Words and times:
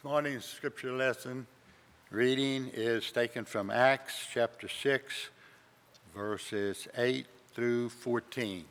This 0.00 0.10
morning's 0.10 0.46
scripture 0.46 0.92
lesson 0.92 1.46
reading 2.10 2.70
is 2.72 3.12
taken 3.12 3.44
from 3.44 3.70
Acts 3.70 4.14
chapter 4.32 4.66
6, 4.66 5.28
verses 6.16 6.88
8 6.96 7.26
through 7.52 7.90
14. 7.90 8.64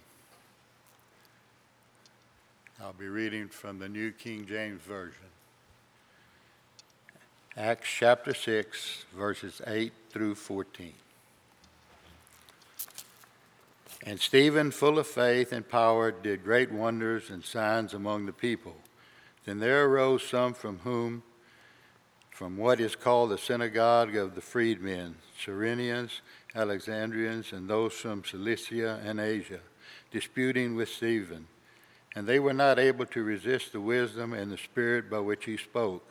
I'll 2.81 2.93
be 2.93 3.07
reading 3.07 3.47
from 3.47 3.77
the 3.77 3.87
New 3.87 4.11
King 4.11 4.47
James 4.47 4.81
Version. 4.81 5.27
Acts 7.55 7.89
chapter 7.95 8.33
6, 8.33 9.05
verses 9.15 9.61
8 9.67 9.93
through 10.09 10.33
14. 10.33 10.93
And 14.03 14.19
Stephen, 14.19 14.71
full 14.71 14.97
of 14.97 15.05
faith 15.05 15.51
and 15.51 15.69
power, 15.69 16.09
did 16.09 16.43
great 16.43 16.71
wonders 16.71 17.29
and 17.29 17.45
signs 17.45 17.93
among 17.93 18.25
the 18.25 18.33
people. 18.33 18.77
Then 19.45 19.59
there 19.59 19.85
arose 19.85 20.23
some 20.23 20.53
from 20.53 20.79
whom, 20.79 21.23
from 22.29 22.57
what 22.57 22.79
is 22.79 22.95
called 22.95 23.31
the 23.31 23.37
synagogue 23.37 24.15
of 24.15 24.35
the 24.35 24.41
freedmen, 24.41 25.15
Cyrenians, 25.43 26.21
Alexandrians, 26.55 27.51
and 27.51 27.69
those 27.69 27.93
from 27.93 28.23
Cilicia 28.23 28.99
and 29.03 29.19
Asia, 29.19 29.59
disputing 30.11 30.75
with 30.75 30.89
Stephen. 30.89 31.47
And 32.15 32.27
they 32.27 32.39
were 32.39 32.53
not 32.53 32.79
able 32.79 33.05
to 33.07 33.23
resist 33.23 33.71
the 33.71 33.81
wisdom 33.81 34.33
and 34.33 34.51
the 34.51 34.57
spirit 34.57 35.09
by 35.09 35.19
which 35.19 35.45
he 35.45 35.57
spoke. 35.57 36.07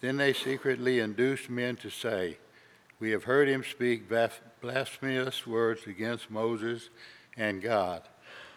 Then 0.00 0.16
they 0.16 0.32
secretly 0.32 0.98
induced 0.98 1.50
men 1.50 1.76
to 1.76 1.90
say, 1.90 2.38
We 2.98 3.10
have 3.10 3.24
heard 3.24 3.48
him 3.48 3.62
speak 3.62 4.10
blasphemous 4.60 5.46
words 5.46 5.86
against 5.86 6.30
Moses 6.30 6.88
and 7.36 7.60
God. 7.60 8.02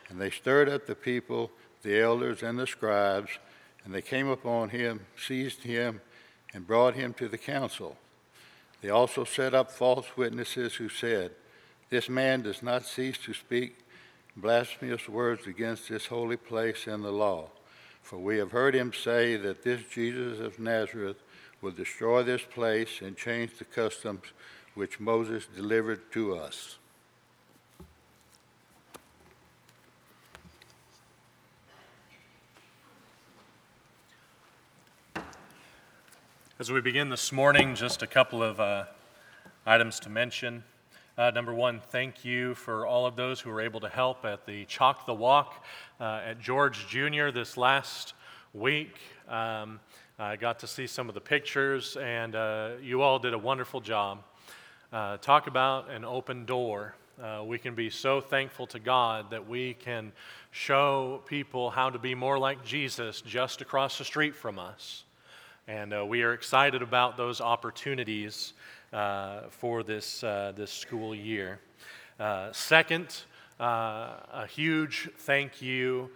And 0.09 0.21
they 0.21 0.29
stirred 0.29 0.69
up 0.69 0.85
the 0.85 0.95
people, 0.95 1.51
the 1.81 1.99
elders, 1.99 2.43
and 2.43 2.57
the 2.57 2.67
scribes 2.67 3.39
and 3.83 3.93
they 3.93 4.01
came 4.01 4.27
upon 4.27 4.69
him, 4.69 5.01
seized 5.17 5.63
him, 5.63 6.01
and 6.53 6.67
brought 6.67 6.95
him 6.95 7.13
to 7.15 7.27
the 7.27 7.37
council. 7.37 7.97
They 8.81 8.89
also 8.89 9.23
set 9.23 9.53
up 9.53 9.71
false 9.71 10.05
witnesses 10.15 10.75
who 10.75 10.89
said, 10.89 11.31
This 11.89 12.09
man 12.09 12.41
does 12.41 12.61
not 12.61 12.85
cease 12.85 13.17
to 13.19 13.33
speak 13.33 13.77
blasphemous 14.35 15.07
words 15.07 15.47
against 15.47 15.89
this 15.89 16.07
holy 16.07 16.37
place 16.37 16.87
and 16.87 17.03
the 17.03 17.11
law. 17.11 17.49
For 18.01 18.17
we 18.17 18.37
have 18.37 18.51
heard 18.51 18.75
him 18.75 18.91
say 18.93 19.37
that 19.37 19.63
this 19.63 19.81
Jesus 19.91 20.39
of 20.39 20.59
Nazareth 20.59 21.17
will 21.61 21.71
destroy 21.71 22.23
this 22.23 22.41
place 22.41 23.01
and 23.01 23.15
change 23.15 23.57
the 23.57 23.65
customs 23.65 24.23
which 24.75 24.99
Moses 24.99 25.45
delivered 25.55 26.11
to 26.11 26.35
us. 26.35 26.77
As 36.59 36.71
we 36.71 36.81
begin 36.81 37.09
this 37.09 37.31
morning, 37.31 37.73
just 37.73 38.03
a 38.03 38.07
couple 38.07 38.43
of 38.43 38.59
uh, 38.59 38.85
items 39.65 39.99
to 40.01 40.09
mention. 40.11 40.63
Uh, 41.17 41.31
number 41.31 41.51
one, 41.51 41.81
thank 41.89 42.23
you 42.23 42.53
for 42.53 42.85
all 42.85 43.07
of 43.07 43.15
those 43.15 43.39
who 43.39 43.49
were 43.49 43.59
able 43.59 43.79
to 43.79 43.89
help 43.89 44.23
at 44.23 44.45
the 44.45 44.63
Chalk 44.65 45.07
the 45.07 45.15
Walk 45.15 45.65
uh, 45.99 46.21
at 46.23 46.39
George 46.39 46.87
Jr. 46.87 47.31
this 47.31 47.57
last 47.57 48.13
week. 48.53 48.97
Um, 49.27 49.79
I 50.19 50.35
got 50.35 50.59
to 50.59 50.67
see 50.67 50.85
some 50.85 51.09
of 51.09 51.15
the 51.15 51.21
pictures, 51.21 51.97
and 51.97 52.35
uh, 52.35 52.73
you 52.83 53.01
all 53.01 53.17
did 53.17 53.33
a 53.33 53.39
wonderful 53.39 53.81
job. 53.81 54.19
Uh, 54.91 55.17
talk 55.17 55.47
about 55.47 55.89
an 55.89 56.05
open 56.05 56.45
door. 56.45 56.93
Uh, 57.19 57.41
we 57.43 57.57
can 57.57 57.73
be 57.73 57.89
so 57.89 58.21
thankful 58.21 58.67
to 58.67 58.79
God 58.79 59.31
that 59.31 59.49
we 59.49 59.73
can 59.73 60.11
show 60.51 61.23
people 61.25 61.71
how 61.71 61.89
to 61.89 61.97
be 61.97 62.13
more 62.13 62.37
like 62.37 62.63
Jesus 62.63 63.21
just 63.21 63.61
across 63.61 63.97
the 63.97 64.05
street 64.05 64.35
from 64.35 64.59
us. 64.59 65.03
And 65.67 65.93
uh, 65.93 66.05
we 66.05 66.23
are 66.23 66.33
excited 66.33 66.81
about 66.81 67.15
those 67.15 67.39
opportunities 67.39 68.51
uh, 68.91 69.43
for 69.49 69.81
this, 69.81 70.21
uh, 70.21 70.51
this 70.57 70.69
school 70.69 71.15
year. 71.15 71.61
Uh, 72.19 72.51
second, 72.51 73.23
uh, 73.61 74.17
a 74.33 74.45
huge 74.45 75.09
thank 75.19 75.61
you 75.61 76.09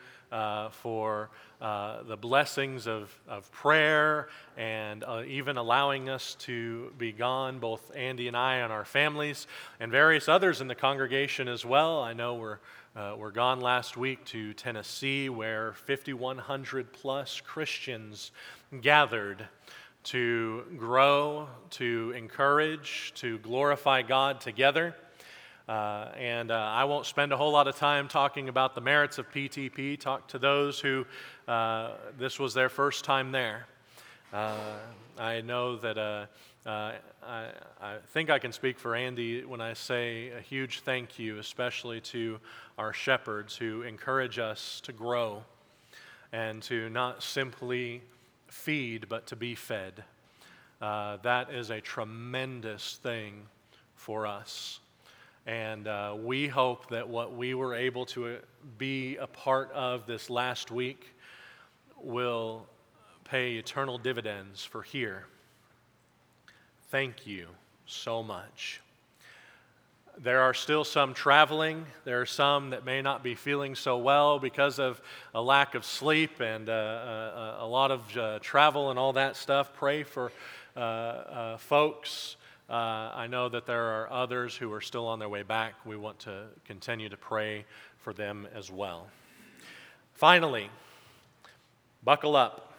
uh, 1.62 2.04
the 2.04 2.18
blessings 2.18 2.88
of, 2.88 3.18
of 3.28 3.52
prayer 3.52 4.30
and 4.58 5.04
even 5.28 5.58
allowing 5.58 6.10
us 6.10 6.36
to 6.36 6.92
be 6.98 7.12
gone, 7.12 7.60
both 7.60 7.92
Andy 7.96 8.28
and 8.28 8.38
I 8.38 8.58
and 8.58 8.72
our 8.72 8.86
families, 8.86 9.48
and 9.80 9.92
various 9.92 10.30
others 10.30 10.62
in 10.62 10.68
the 10.68 10.76
congregation 10.76 11.48
as 11.48 11.66
well. 11.66 12.02
I 12.02 12.14
know 12.14 12.36
we're 12.36 12.60
uh, 12.98 13.16
we're 13.16 13.30
gone 13.30 13.62
last 13.62 13.96
week 13.96 14.26
to 14.26 14.56
Tennessee, 14.56 15.30
where 15.30 15.74
5,100 15.74 16.92
plus 16.92 17.40
Christians 17.42 18.32
gathered 18.82 19.48
to 20.06 20.64
grow, 20.78 21.48
to 21.70 22.12
encourage, 22.18 23.14
to 23.18 23.38
glorify 23.38 24.02
God 24.02 24.42
together. 24.42 24.96
Uh, 25.68 26.12
and 26.18 26.50
uh, 26.50 26.56
I 26.56 26.86
won't 26.86 27.06
spend 27.06 27.34
a 27.34 27.38
whole 27.38 27.52
lot 27.52 27.68
of 27.68 27.76
time 27.76 28.08
talking 28.08 28.48
about 28.48 28.74
the 28.74 28.80
merits 28.80 29.18
of 29.18 29.30
PTP. 29.30 30.00
Talk 30.00 30.28
to 30.30 30.40
those 30.40 30.80
who 30.80 31.06
uh, 31.48 31.92
this 32.18 32.40
was 32.40 32.54
their 32.54 32.70
first 32.70 33.04
time 33.04 33.34
there. 33.34 33.68
Uh, 34.32 34.56
I 35.20 35.42
know 35.42 35.76
that 35.78 35.98
uh, 35.98 36.26
I, 36.66 36.94
I, 37.82 37.98
think 38.14 38.30
I 38.30 38.40
can 38.40 38.54
speak 38.54 38.80
for 38.80 38.96
Andy 38.96 39.44
when 39.44 39.60
I 39.60 39.74
say 39.74 40.30
a 40.30 40.40
huge 40.40 40.82
thank 40.82 41.20
you, 41.20 41.38
especially 41.40 42.00
to 42.02 42.40
our 42.78 42.94
shepherds 42.94 43.58
who 43.58 43.82
encourage 43.82 44.40
us 44.40 44.80
to 44.86 44.94
grow 44.94 45.44
and 46.32 46.64
to 46.64 46.90
not 46.90 47.24
simply 47.24 48.02
feed, 48.48 49.10
but 49.10 49.28
to 49.28 49.36
be 49.36 49.54
fed. 49.54 50.04
That 50.80 51.48
is 51.52 51.72
a 51.72 51.82
tremendous 51.82 53.00
thing 53.02 53.48
for 53.96 54.28
us. 54.28 54.80
And 55.48 55.88
uh, 55.88 56.16
we 56.22 56.48
hope 56.48 56.90
that 56.90 57.10
what 57.10 57.36
we 57.36 57.56
were 57.56 57.74
able 57.74 58.06
to 58.08 58.28
uh, 58.28 58.38
be 58.78 59.16
a 59.16 59.28
part 59.28 59.72
of 59.72 60.06
this 60.06 60.30
last 60.30 60.70
week 60.70 61.16
will 62.00 62.68
pay 63.24 63.56
eternal 63.56 63.98
dividends 63.98 64.64
for 64.64 64.84
here 64.84 65.26
Thank 66.90 67.28
you 67.28 67.48
so 67.86 68.24
much. 68.24 68.80
There 70.18 70.40
are 70.40 70.54
still 70.54 70.86
some 70.86 71.14
traveling. 71.14 71.86
There 72.06 72.22
are 72.22 72.26
some 72.26 72.70
that 72.70 72.86
may 72.86 73.02
not 73.02 73.24
be 73.24 73.36
feeling 73.36 73.76
so 73.76 73.98
well 73.98 74.40
because 74.40 74.80
of 74.80 75.02
a 75.36 75.42
lack 75.42 75.76
of 75.76 75.84
sleep 75.84 76.40
and 76.40 76.70
uh, 76.70 76.72
uh, 76.72 77.58
a 77.60 77.68
lot 77.68 77.92
of 77.92 78.18
uh, 78.18 78.40
travel 78.40 78.90
and 78.90 78.98
all 78.98 79.12
that 79.14 79.36
stuff. 79.36 79.74
Pray 79.74 80.04
for 80.04 80.32
uh, 80.78 81.58
folks. 81.58 82.38
Uh, 82.70 83.12
I 83.16 83.28
know 83.28 83.48
that 83.48 83.66
there 83.66 83.82
are 83.82 84.12
others 84.12 84.54
who 84.54 84.74
are 84.74 84.82
still 84.82 85.08
on 85.08 85.20
their 85.20 85.30
way 85.30 85.42
back. 85.42 85.76
We 85.86 85.96
want 85.96 86.20
to 86.20 86.48
continue 86.66 87.08
to 87.08 87.16
pray 87.16 87.64
for 88.00 88.12
them 88.12 88.46
as 88.54 88.70
well. 88.70 89.08
Finally, 90.16 90.70
buckle 92.04 92.36
up. 92.36 92.74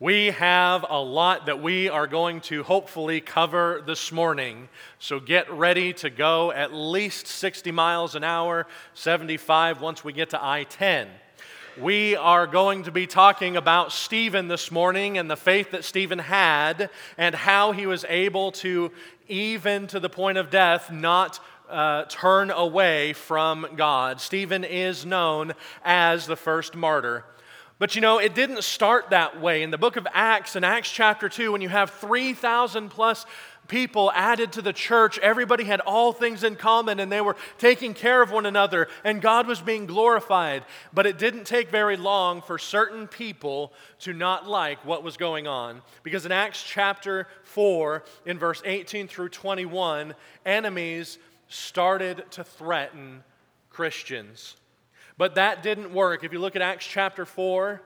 We 0.00 0.28
have 0.28 0.84
a 0.88 1.00
lot 1.00 1.46
that 1.46 1.62
we 1.62 1.88
are 1.88 2.08
going 2.08 2.40
to 2.42 2.64
hopefully 2.64 3.20
cover 3.20 3.84
this 3.86 4.10
morning. 4.10 4.68
So 4.98 5.20
get 5.20 5.48
ready 5.52 5.92
to 5.92 6.10
go 6.10 6.50
at 6.50 6.72
least 6.72 7.28
60 7.28 7.70
miles 7.70 8.16
an 8.16 8.24
hour, 8.24 8.66
75 8.94 9.80
once 9.80 10.02
we 10.02 10.12
get 10.12 10.30
to 10.30 10.44
I 10.44 10.64
10. 10.64 11.06
We 11.78 12.16
are 12.16 12.48
going 12.48 12.82
to 12.84 12.90
be 12.90 13.06
talking 13.06 13.56
about 13.56 13.92
Stephen 13.92 14.48
this 14.48 14.72
morning 14.72 15.18
and 15.18 15.30
the 15.30 15.36
faith 15.36 15.70
that 15.70 15.84
Stephen 15.84 16.18
had 16.18 16.90
and 17.16 17.34
how 17.34 17.70
he 17.70 17.86
was 17.86 18.04
able 18.08 18.50
to, 18.52 18.90
even 19.28 19.86
to 19.88 20.00
the 20.00 20.08
point 20.08 20.36
of 20.36 20.50
death, 20.50 20.90
not 20.90 21.38
uh, 21.68 22.04
turn 22.08 22.50
away 22.50 23.12
from 23.12 23.68
God. 23.76 24.20
Stephen 24.20 24.64
is 24.64 25.06
known 25.06 25.52
as 25.84 26.26
the 26.26 26.36
first 26.36 26.74
martyr 26.74 27.24
but 27.80 27.94
you 27.94 28.02
know, 28.02 28.18
it 28.18 28.34
didn't 28.34 28.62
start 28.62 29.08
that 29.08 29.40
way. 29.40 29.62
In 29.62 29.70
the 29.70 29.78
book 29.78 29.96
of 29.96 30.06
Acts, 30.12 30.54
in 30.54 30.64
Acts 30.64 30.90
chapter 30.90 31.30
2, 31.30 31.50
when 31.50 31.62
you 31.62 31.70
have 31.70 31.88
3,000 31.92 32.90
plus 32.90 33.24
people 33.70 34.10
added 34.16 34.50
to 34.52 34.62
the 34.62 34.72
church, 34.72 35.16
everybody 35.20 35.62
had 35.62 35.80
all 35.80 36.12
things 36.12 36.42
in 36.42 36.56
common 36.56 36.98
and 36.98 37.10
they 37.10 37.20
were 37.20 37.36
taking 37.56 37.94
care 37.94 38.20
of 38.20 38.32
one 38.32 38.44
another 38.44 38.88
and 39.04 39.22
God 39.22 39.46
was 39.46 39.60
being 39.60 39.86
glorified. 39.86 40.64
But 40.92 41.06
it 41.06 41.18
didn't 41.18 41.44
take 41.44 41.70
very 41.70 41.96
long 41.96 42.42
for 42.42 42.58
certain 42.58 43.06
people 43.06 43.72
to 44.00 44.12
not 44.12 44.48
like 44.48 44.84
what 44.84 45.04
was 45.04 45.16
going 45.16 45.46
on. 45.46 45.82
Because 46.02 46.26
in 46.26 46.32
Acts 46.32 46.62
chapter 46.62 47.28
4, 47.44 48.02
in 48.26 48.38
verse 48.38 48.60
18 48.64 49.06
through 49.06 49.28
21, 49.28 50.14
enemies 50.44 51.18
started 51.46 52.24
to 52.32 52.42
threaten 52.42 53.22
Christians. 53.70 54.56
But 55.16 55.36
that 55.36 55.62
didn't 55.62 55.94
work. 55.94 56.24
If 56.24 56.32
you 56.32 56.40
look 56.40 56.56
at 56.56 56.62
Acts 56.62 56.86
chapter 56.86 57.24
4 57.24 57.80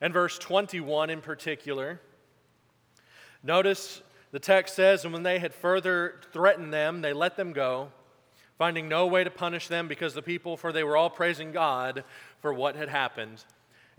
and 0.00 0.12
verse 0.12 0.36
21 0.36 1.10
in 1.10 1.20
particular, 1.20 2.00
notice 3.44 4.02
the 4.32 4.38
text 4.38 4.74
says, 4.74 5.04
And 5.04 5.12
when 5.12 5.22
they 5.22 5.38
had 5.38 5.54
further 5.54 6.20
threatened 6.32 6.72
them, 6.72 7.00
they 7.00 7.12
let 7.12 7.36
them 7.36 7.52
go, 7.52 7.90
finding 8.58 8.88
no 8.88 9.06
way 9.06 9.24
to 9.24 9.30
punish 9.30 9.68
them 9.68 9.88
because 9.88 10.14
the 10.14 10.22
people, 10.22 10.56
for 10.56 10.72
they 10.72 10.84
were 10.84 10.96
all 10.96 11.10
praising 11.10 11.52
God 11.52 12.04
for 12.40 12.52
what 12.52 12.76
had 12.76 12.88
happened. 12.88 13.44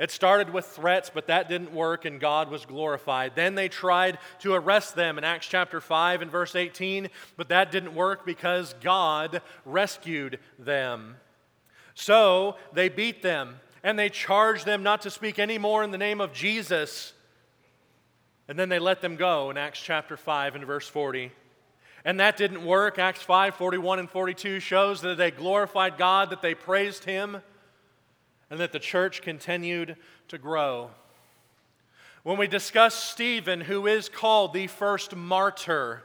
It 0.01 0.09
started 0.09 0.49
with 0.49 0.65
threats, 0.65 1.11
but 1.13 1.27
that 1.27 1.47
didn't 1.47 1.73
work 1.73 2.05
and 2.05 2.19
God 2.19 2.49
was 2.49 2.65
glorified. 2.65 3.33
Then 3.35 3.53
they 3.53 3.69
tried 3.69 4.17
to 4.39 4.53
arrest 4.53 4.95
them 4.95 5.19
in 5.19 5.23
Acts 5.23 5.47
chapter 5.47 5.79
5 5.79 6.23
and 6.23 6.31
verse 6.31 6.55
18, 6.55 7.09
but 7.37 7.49
that 7.49 7.71
didn't 7.71 7.93
work 7.93 8.25
because 8.25 8.73
God 8.81 9.43
rescued 9.63 10.39
them. 10.57 11.17
So 11.93 12.55
they 12.73 12.89
beat 12.89 13.21
them 13.21 13.59
and 13.83 13.99
they 13.99 14.09
charged 14.09 14.65
them 14.65 14.81
not 14.81 15.01
to 15.03 15.11
speak 15.11 15.37
any 15.37 15.59
more 15.59 15.83
in 15.83 15.91
the 15.91 15.99
name 15.99 16.19
of 16.19 16.33
Jesus. 16.33 17.13
And 18.51 18.59
then 18.59 18.67
they 18.67 18.79
let 18.79 18.99
them 18.99 19.15
go 19.15 19.49
in 19.49 19.55
Acts 19.55 19.79
chapter 19.79 20.17
5 20.17 20.55
and 20.55 20.65
verse 20.65 20.85
40. 20.85 21.31
And 22.03 22.19
that 22.19 22.35
didn't 22.35 22.65
work. 22.65 22.99
Acts 22.99 23.21
5 23.21 23.55
41 23.55 23.99
and 23.99 24.09
42 24.09 24.59
shows 24.59 24.99
that 25.03 25.17
they 25.17 25.31
glorified 25.31 25.97
God, 25.97 26.31
that 26.31 26.41
they 26.41 26.53
praised 26.53 27.05
Him 27.05 27.37
and 28.49 28.59
that 28.59 28.73
the 28.73 28.79
church 28.79 29.21
continued 29.21 29.95
to 30.27 30.37
grow. 30.37 30.89
When 32.23 32.37
we 32.37 32.45
discuss 32.45 32.93
Stephen, 32.93 33.61
who 33.61 33.87
is 33.87 34.09
called 34.09 34.51
the 34.51 34.67
first 34.67 35.15
martyr, 35.15 36.03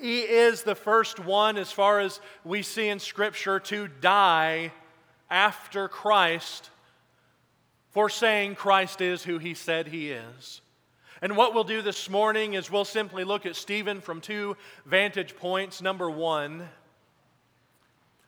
he 0.00 0.20
is 0.20 0.62
the 0.62 0.76
first 0.76 1.18
one, 1.18 1.56
as 1.56 1.72
far 1.72 1.98
as 1.98 2.20
we 2.44 2.62
see 2.62 2.86
in 2.86 3.00
Scripture, 3.00 3.58
to 3.58 3.88
die 3.88 4.70
after 5.28 5.88
Christ 5.88 6.70
for 7.90 8.08
saying 8.08 8.54
Christ 8.54 9.00
is 9.00 9.24
who 9.24 9.38
he 9.38 9.54
said 9.54 9.88
he 9.88 10.12
is. 10.12 10.60
And 11.24 11.38
what 11.38 11.54
we'll 11.54 11.64
do 11.64 11.80
this 11.80 12.10
morning 12.10 12.52
is 12.52 12.70
we'll 12.70 12.84
simply 12.84 13.24
look 13.24 13.46
at 13.46 13.56
Stephen 13.56 14.02
from 14.02 14.20
two 14.20 14.58
vantage 14.84 15.34
points. 15.34 15.80
Number 15.80 16.10
one, 16.10 16.68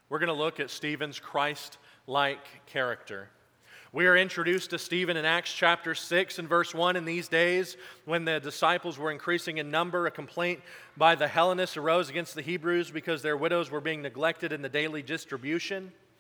we're 0.09 0.19
going 0.19 0.29
to 0.29 0.33
look 0.33 0.61
at 0.61 0.71
Stephen's 0.71 1.21
Christ 1.21 1.77
like 2.07 2.41
character. 2.65 3.29
We 3.93 4.07
are 4.07 4.17
introduced 4.17 4.71
to 4.71 4.79
Stephen 4.79 5.19
in 5.19 5.27
Acts 5.27 5.53
chapter 5.53 5.95
6 5.95 6.39
and 6.39 6.49
verse 6.49 6.75
1. 6.75 6.97
In 6.97 7.05
these 7.05 7.29
days, 7.29 7.77
when 8.07 8.25
the 8.25 8.41
disciples 8.41 8.97
were 8.97 9.11
increasing 9.11 9.59
in 9.59 9.71
number, 9.71 10.07
a 10.07 10.11
complaint 10.11 10.63
by 10.97 11.17
the 11.17 11.29
Hellenists 11.29 11.77
arose 11.77 12.09
against 12.09 12.35
the 12.35 12.41
Hebrews 12.41 12.91
because 12.91 13.21
their 13.21 13.37
widows 13.37 13.71
were 13.71 13.83
being 13.83 14.01
neglected 14.01 14.53
in 14.53 14.63
the 14.63 14.71
daily 14.71 15.03
distribution. 15.03 15.93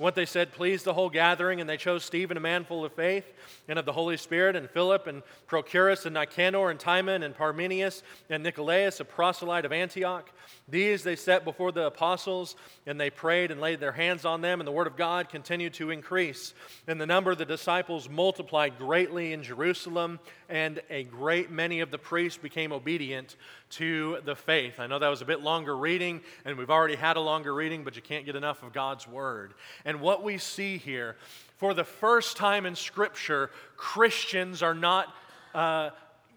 What 0.00 0.14
they 0.14 0.24
said 0.24 0.52
pleased 0.52 0.86
the 0.86 0.94
whole 0.94 1.10
gathering, 1.10 1.60
and 1.60 1.68
they 1.68 1.76
chose 1.76 2.04
Stephen, 2.04 2.38
a 2.38 2.40
man 2.40 2.64
full 2.64 2.86
of 2.86 2.92
faith 2.94 3.26
and 3.68 3.78
of 3.78 3.84
the 3.84 3.92
Holy 3.92 4.16
Spirit, 4.16 4.56
and 4.56 4.70
Philip, 4.70 5.06
and 5.06 5.22
Prochorus, 5.46 6.06
and 6.06 6.14
Nicanor, 6.14 6.70
and 6.70 6.80
Timon, 6.80 7.22
and 7.22 7.36
Parmenas, 7.36 8.02
and 8.30 8.42
Nicolaus, 8.42 9.00
a 9.00 9.04
proselyte 9.04 9.66
of 9.66 9.72
Antioch. 9.72 10.30
These 10.66 11.02
they 11.02 11.16
set 11.16 11.44
before 11.44 11.70
the 11.70 11.84
apostles, 11.84 12.56
and 12.86 12.98
they 12.98 13.10
prayed 13.10 13.50
and 13.50 13.60
laid 13.60 13.78
their 13.78 13.92
hands 13.92 14.24
on 14.24 14.40
them, 14.40 14.58
and 14.58 14.66
the 14.66 14.72
word 14.72 14.86
of 14.86 14.96
God 14.96 15.28
continued 15.28 15.74
to 15.74 15.90
increase. 15.90 16.54
And 16.86 16.98
the 16.98 17.06
number 17.06 17.30
of 17.30 17.36
the 17.36 17.44
disciples 17.44 18.08
multiplied 18.08 18.78
greatly 18.78 19.34
in 19.34 19.42
Jerusalem, 19.42 20.18
and 20.50 20.80
a 20.90 21.04
great 21.04 21.50
many 21.50 21.80
of 21.80 21.90
the 21.90 21.98
priests 21.98 22.38
became 22.38 22.72
obedient 22.72 23.36
to 23.70 24.18
the 24.24 24.34
faith. 24.34 24.80
I 24.80 24.86
know 24.86 24.98
that 24.98 25.08
was 25.08 25.22
a 25.22 25.24
bit 25.24 25.40
longer 25.40 25.76
reading, 25.76 26.20
and 26.44 26.58
we've 26.58 26.70
already 26.70 26.96
had 26.96 27.16
a 27.16 27.20
longer 27.20 27.54
reading, 27.54 27.84
but 27.84 27.96
you 27.96 28.02
can't 28.02 28.26
get 28.26 28.36
enough 28.36 28.62
of 28.62 28.72
God's 28.72 29.06
word. 29.06 29.54
And 29.84 30.00
what 30.00 30.22
we 30.22 30.38
see 30.38 30.76
here, 30.76 31.16
for 31.56 31.72
the 31.72 31.84
first 31.84 32.36
time 32.36 32.66
in 32.66 32.74
Scripture, 32.74 33.50
Christians 33.76 34.62
are 34.62 34.74
not 34.74 35.14
uh, 35.54 35.90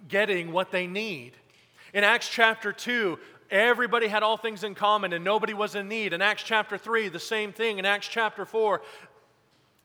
getting 0.08 0.52
what 0.52 0.72
they 0.72 0.88
need. 0.88 1.34
In 1.94 2.04
Acts 2.04 2.30
chapter 2.30 2.72
2, 2.72 3.18
everybody 3.50 4.08
had 4.08 4.24
all 4.24 4.38
things 4.38 4.64
in 4.64 4.76
common 4.76 5.14
and 5.14 5.24
nobody 5.24 5.54
was 5.54 5.76
in 5.76 5.88
need. 5.88 6.14
In 6.14 6.22
Acts 6.22 6.44
chapter 6.44 6.78
3, 6.78 7.10
the 7.10 7.20
same 7.20 7.52
thing. 7.52 7.78
In 7.78 7.86
Acts 7.86 8.08
chapter 8.08 8.46
4, 8.46 8.82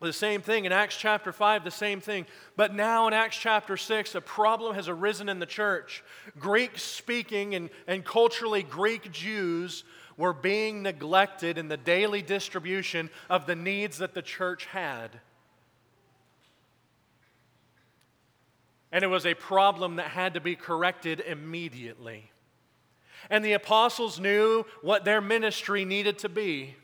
the 0.07 0.13
same 0.13 0.43
thing. 0.43 0.65
In 0.65 0.73
Acts 0.73 0.97
chapter 0.97 1.33
5, 1.33 1.65
the 1.65 1.71
same 1.71 2.01
thing. 2.01 2.27
But 2.57 2.75
now 2.75 3.09
in 3.09 3.13
Acts 3.15 3.37
chapter 3.37 3.77
6, 3.77 4.15
a 4.15 4.21
problem 4.21 4.75
has 4.75 4.89
arisen 4.89 5.29
in 5.29 5.41
the 5.41 5.47
church. 5.47 6.05
Greek 6.39 6.79
speaking 6.79 7.55
and, 7.55 7.69
and 7.87 8.05
culturally 8.05 8.63
Greek 8.63 9.11
Jews 9.11 9.85
were 10.17 10.33
being 10.33 10.83
neglected 10.83 11.59
in 11.59 11.69
the 11.69 11.77
daily 11.77 12.23
distribution 12.23 13.11
of 13.29 13.47
the 13.47 13.57
needs 13.57 13.99
that 13.99 14.15
the 14.15 14.23
church 14.23 14.67
had. 14.67 15.21
And 18.91 19.05
it 19.05 19.09
was 19.09 19.27
a 19.27 19.35
problem 19.35 19.97
that 19.97 20.09
had 20.09 20.35
to 20.35 20.41
be 20.41 20.57
corrected 20.57 21.21
immediately. 21.21 22.31
And 23.31 23.45
the 23.45 23.53
apostles 23.53 24.19
knew 24.19 24.65
what 24.81 25.05
their 25.05 25.21
ministry 25.21 25.85
needed 25.85 26.19
to 26.19 26.29
be. 26.29 26.77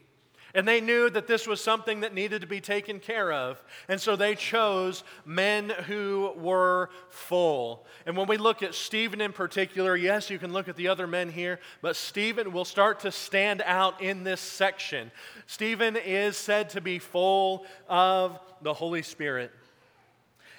And 0.55 0.69
they 0.69 0.81
knew 0.81 1.11
that 1.11 1.27
this 1.27 1.49
was 1.49 1.61
something 1.61 2.01
that 2.01 2.15
needed 2.15 2.43
to 2.43 2.47
be 2.47 2.61
taken 2.61 3.01
care 3.01 3.33
of. 3.33 3.61
And 3.89 4.01
so 4.01 4.15
they 4.15 4.37
chose 4.37 5.03
men 5.25 5.69
who 5.69 6.33
were 6.37 6.91
full. 7.11 7.85
And 8.06 8.17
when 8.17 8.29
we 8.29 8.37
look 8.37 8.62
at 8.62 8.75
Stephen 8.75 9.21
in 9.21 9.33
particular, 9.33 9.97
yes, 9.97 10.31
you 10.31 10.39
can 10.39 10.53
look 10.53 10.69
at 10.69 10.77
the 10.77 10.87
other 10.87 11.09
men 11.09 11.29
here, 11.29 11.59
but 11.83 11.97
Stephen 11.97 12.53
will 12.53 12.65
start 12.65 13.01
to 13.01 13.11
stand 13.11 13.62
out 13.62 14.01
in 14.01 14.23
this 14.23 14.41
section. 14.41 15.11
Stephen 15.49 15.97
is 15.97 16.37
said 16.37 16.71
to 16.71 16.81
be 16.81 17.00
full 17.00 17.67
of 17.89 18.39
the 18.62 18.75
Holy 18.75 19.03
Spirit. 19.03 19.50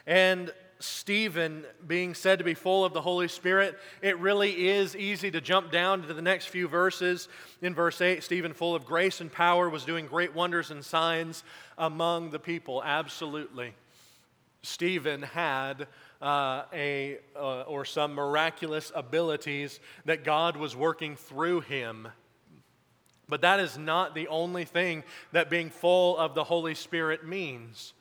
And 0.06 0.51
Stephen 0.80 1.66
being 1.88 2.13
said 2.13 2.39
to 2.39 2.45
be 2.45 2.54
full 2.54 2.83
of 2.83 2.94
the 2.94 3.01
Holy 3.01 3.27
Spirit, 3.27 3.77
it 4.01 4.19
really 4.19 4.68
is 4.68 4.95
easy 4.95 5.31
to 5.31 5.39
jump 5.39 5.72
down 5.72 6.01
to 6.01 6.13
the 6.13 6.22
next 6.22 6.48
few 6.48 6.68
verses. 6.68 7.30
In 7.62 7.74
verse 7.74 8.01
8, 8.01 8.24
Stephen, 8.24 8.54
full 8.54 8.75
of 8.75 8.86
grace 8.86 9.22
and 9.22 9.31
power, 9.31 9.69
was 9.69 9.86
doing 9.86 10.07
great 10.07 10.36
wonders 10.36 10.72
and 10.72 10.83
signs 10.83 11.44
among 11.77 12.31
the 12.31 12.39
people. 12.39 12.83
Absolutely. 12.83 13.74
Stephen 14.63 15.22
had 15.22 15.88
uh, 16.22 16.63
a, 16.74 17.19
uh, 17.36 17.62
or 17.62 17.86
some 17.86 18.13
miraculous 18.13 18.92
abilities 18.94 19.80
that 20.06 20.24
God 20.24 20.57
was 20.57 20.75
working 20.75 21.16
through 21.16 21.62
him. 21.62 22.07
But 23.27 23.42
that 23.42 23.60
is 23.60 23.77
not 23.77 24.13
the 24.13 24.27
only 24.27 24.66
thing 24.66 25.04
that 25.31 25.50
being 25.50 25.70
full 25.70 26.17
of 26.17 26.36
the 26.36 26.44
Holy 26.44 26.75
Spirit 26.75 27.25
means. 27.25 27.94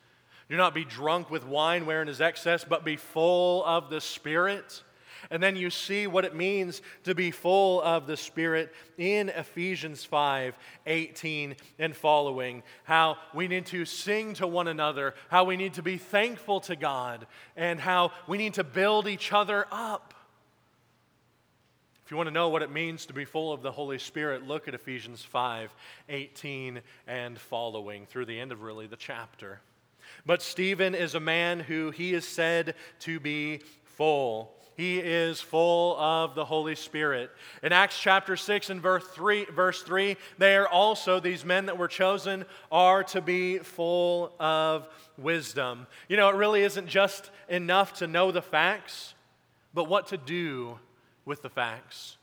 Do 0.54 0.58
not 0.58 0.72
be 0.72 0.84
drunk 0.84 1.32
with 1.32 1.44
wine 1.44 1.84
wherein 1.84 2.06
is 2.06 2.20
excess, 2.20 2.62
but 2.62 2.84
be 2.84 2.94
full 2.94 3.64
of 3.64 3.90
the 3.90 4.00
Spirit. 4.00 4.84
And 5.28 5.42
then 5.42 5.56
you 5.56 5.68
see 5.68 6.06
what 6.06 6.24
it 6.24 6.36
means 6.36 6.80
to 7.02 7.12
be 7.12 7.32
full 7.32 7.82
of 7.82 8.06
the 8.06 8.16
Spirit 8.16 8.72
in 8.96 9.30
Ephesians 9.30 10.04
5 10.04 10.56
18 10.86 11.56
and 11.80 11.96
following. 11.96 12.62
How 12.84 13.18
we 13.34 13.48
need 13.48 13.66
to 13.66 13.84
sing 13.84 14.34
to 14.34 14.46
one 14.46 14.68
another, 14.68 15.16
how 15.28 15.42
we 15.42 15.56
need 15.56 15.74
to 15.74 15.82
be 15.82 15.98
thankful 15.98 16.60
to 16.60 16.76
God, 16.76 17.26
and 17.56 17.80
how 17.80 18.12
we 18.28 18.38
need 18.38 18.54
to 18.54 18.62
build 18.62 19.08
each 19.08 19.32
other 19.32 19.66
up. 19.72 20.14
If 22.04 22.12
you 22.12 22.16
want 22.16 22.28
to 22.28 22.32
know 22.32 22.48
what 22.48 22.62
it 22.62 22.70
means 22.70 23.06
to 23.06 23.12
be 23.12 23.24
full 23.24 23.52
of 23.52 23.60
the 23.60 23.72
Holy 23.72 23.98
Spirit, 23.98 24.46
look 24.46 24.68
at 24.68 24.74
Ephesians 24.74 25.20
5 25.24 25.74
18 26.08 26.80
and 27.08 27.40
following 27.40 28.06
through 28.06 28.26
the 28.26 28.38
end 28.38 28.52
of 28.52 28.62
really 28.62 28.86
the 28.86 28.94
chapter. 28.94 29.60
But 30.26 30.42
Stephen 30.42 30.94
is 30.94 31.14
a 31.14 31.20
man 31.20 31.60
who 31.60 31.90
he 31.90 32.14
is 32.14 32.26
said 32.26 32.74
to 33.00 33.20
be 33.20 33.60
full. 33.84 34.52
He 34.76 34.98
is 34.98 35.40
full 35.40 35.96
of 35.98 36.34
the 36.34 36.44
Holy 36.44 36.74
Spirit. 36.74 37.30
In 37.62 37.72
Acts 37.72 37.98
chapter 37.98 38.36
6 38.36 38.70
and 38.70 38.82
verse 38.82 39.06
3, 39.14 39.46
verse 39.46 39.82
3, 39.82 40.16
they 40.38 40.56
are 40.56 40.66
also, 40.66 41.20
these 41.20 41.44
men 41.44 41.66
that 41.66 41.78
were 41.78 41.86
chosen, 41.86 42.44
are 42.72 43.04
to 43.04 43.20
be 43.20 43.58
full 43.58 44.32
of 44.40 44.88
wisdom. 45.16 45.86
You 46.08 46.16
know, 46.16 46.28
it 46.28 46.34
really 46.34 46.62
isn't 46.62 46.88
just 46.88 47.30
enough 47.48 47.94
to 47.94 48.08
know 48.08 48.32
the 48.32 48.42
facts, 48.42 49.14
but 49.72 49.88
what 49.88 50.08
to 50.08 50.16
do 50.16 50.80
with 51.24 51.42
the 51.42 51.50
facts. 51.50 52.16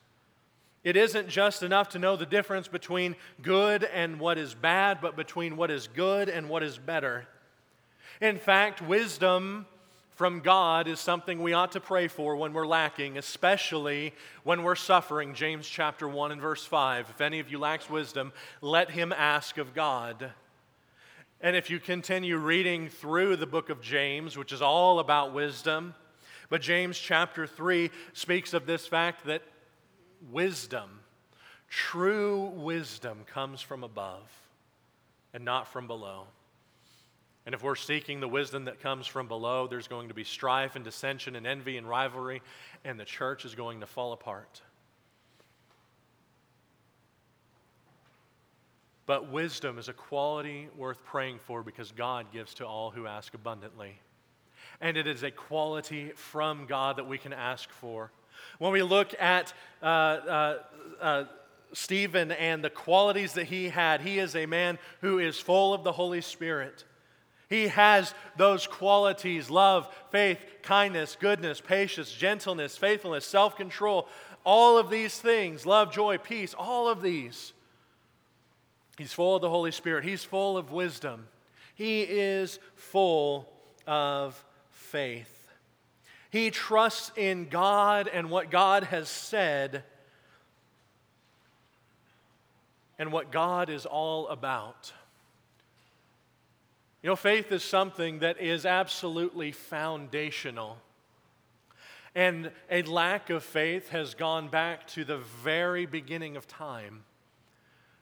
It 0.83 0.98
isn't 0.98 1.29
just 1.29 1.63
enough 1.63 1.89
to 1.89 2.00
know 2.00 2.15
the 2.17 2.25
difference 2.25 2.67
between 2.67 3.15
good 3.41 3.83
and 3.83 4.19
what 4.19 4.38
is 4.38 4.53
bad, 4.55 5.00
but 5.00 5.15
between 5.15 5.55
what 5.55 5.71
is 5.71 5.88
good 5.88 6.27
and 6.27 6.50
what 6.50 6.63
is 6.63 6.77
better. 6.77 7.27
In 8.21 8.37
fact, 8.37 8.83
wisdom 8.83 9.65
from 10.11 10.41
God 10.41 10.87
is 10.87 10.99
something 10.99 11.41
we 11.41 11.53
ought 11.53 11.71
to 11.71 11.79
pray 11.79 12.07
for 12.07 12.35
when 12.35 12.53
we're 12.53 12.67
lacking, 12.67 13.17
especially 13.17 14.13
when 14.43 14.61
we're 14.61 14.75
suffering. 14.75 15.33
James 15.33 15.67
chapter 15.67 16.07
1 16.07 16.31
and 16.31 16.39
verse 16.39 16.63
5. 16.63 17.09
If 17.09 17.19
any 17.19 17.39
of 17.39 17.49
you 17.49 17.57
lacks 17.57 17.89
wisdom, 17.89 18.31
let 18.61 18.91
him 18.91 19.11
ask 19.11 19.57
of 19.57 19.73
God. 19.73 20.33
And 21.41 21.55
if 21.55 21.71
you 21.71 21.79
continue 21.79 22.37
reading 22.37 22.89
through 22.89 23.37
the 23.37 23.47
book 23.47 23.71
of 23.71 23.81
James, 23.81 24.37
which 24.37 24.51
is 24.51 24.61
all 24.61 24.99
about 24.99 25.33
wisdom, 25.33 25.95
but 26.47 26.61
James 26.61 26.99
chapter 26.99 27.47
3 27.47 27.89
speaks 28.13 28.53
of 28.53 28.67
this 28.67 28.85
fact 28.85 29.25
that 29.25 29.41
wisdom, 30.31 30.99
true 31.67 32.51
wisdom, 32.55 33.23
comes 33.25 33.61
from 33.61 33.83
above. 33.83 34.29
and 35.33 35.45
not 35.45 35.67
from 35.67 35.87
below. 35.87 36.27
And 37.45 37.55
if 37.55 37.63
we're 37.63 37.75
seeking 37.75 38.19
the 38.19 38.27
wisdom 38.27 38.65
that 38.65 38.79
comes 38.79 39.07
from 39.07 39.27
below, 39.27 39.67
there's 39.67 39.88
going 39.88 40.10
to 40.10 40.13
be 40.13 40.24
strife 40.24 40.75
and 40.75 40.86
dissension 40.86 41.36
and 41.36 41.48
envy 41.48 41.77
and 41.77 41.89
rivalry, 41.89 42.41
and 42.86 43.00
the 43.00 43.05
church 43.05 43.45
is 43.45 43.55
going 43.55 43.79
to 43.79 43.88
fall 43.88 44.13
apart. 44.13 44.62
But 49.07 49.31
wisdom 49.31 49.79
is 49.79 49.89
a 49.89 49.93
quality 49.93 50.69
worth 50.77 51.03
praying 51.03 51.39
for 51.39 51.63
because 51.63 51.91
God 51.91 52.27
gives 52.31 52.53
to 52.55 52.67
all 52.67 52.91
who 52.91 53.07
ask 53.07 53.33
abundantly. 53.33 54.00
And 54.79 54.95
it 54.95 55.07
is 55.07 55.24
a 55.24 55.31
quality 55.31 56.12
from 56.15 56.65
God 56.65 56.98
that 56.98 57.07
we 57.07 57.17
can 57.17 57.33
ask 57.33 57.69
for. 57.71 58.12
When 58.60 58.71
we 58.71 58.83
look 58.83 59.13
at 59.19 59.53
uh, 59.81 59.86
uh, 59.86 60.57
uh, 61.01 61.24
Stephen 61.74 62.31
and 62.31 62.63
the 62.63 62.69
qualities 62.69 63.33
that 63.33 63.45
he 63.45 63.69
had, 63.69 64.01
he 64.01 64.19
is 64.19 64.36
a 64.36 64.45
man 64.45 64.77
who 65.01 65.19
is 65.19 65.39
full 65.39 65.74
of 65.74 65.83
the 65.83 65.91
Holy 65.91 66.21
Spirit. 66.21 66.86
He 67.51 67.67
has 67.67 68.13
those 68.38 68.65
qualities 68.65 69.50
love, 69.50 69.93
faith, 70.10 70.39
kindness, 70.63 71.17
goodness, 71.20 71.60
patience, 71.60 72.10
gentleness, 72.10 72.77
faithfulness, 72.77 73.25
self 73.25 73.58
control. 73.58 74.08
All 74.46 74.77
of 74.77 74.89
these 74.89 75.20
things 75.20 75.65
love, 75.65 75.91
joy, 75.91 76.17
peace, 76.17 76.53
all 76.53 76.88
of 76.88 77.01
these. 77.01 77.51
He's 78.98 79.12
full 79.12 79.36
of 79.36 79.41
the 79.41 79.50
Holy 79.50 79.72
Spirit. 79.72 80.05
He's 80.05 80.24
full 80.24 80.58
of 80.58 80.72
wisdom. 80.72 81.27
He 81.75 82.03
is 82.03 82.58
full 82.75 83.51
of 83.86 84.41
faith. 84.70 85.50
He 86.29 86.51
trusts 86.51 87.12
in 87.17 87.50
God 87.50 88.08
and 88.08 88.29
what 88.29 88.50
God 88.50 88.86
has 88.86 89.10
said 89.10 89.84
and 92.98 93.12
what 93.12 93.29
God 93.29 93.70
is 93.70 93.86
all 93.86 94.29
about. 94.29 94.93
You 97.01 97.10
know, 97.10 97.15
faith 97.15 97.51
is 97.51 97.63
something 97.63 98.20
that 98.20 98.39
is 98.39 98.65
absolutely 98.65 99.51
foundational. 99.51 100.77
And 102.13 102.51
a 102.70 102.84
lack 102.84 103.29
of 103.29 103.43
faith 103.43 103.89
has 103.89 104.13
gone 104.13 104.50
back 104.50 104.86
to 104.89 105.03
the 105.03 105.17
very 105.17 105.86
beginning 105.86 106.38
of 106.38 106.48
time. 106.48 107.03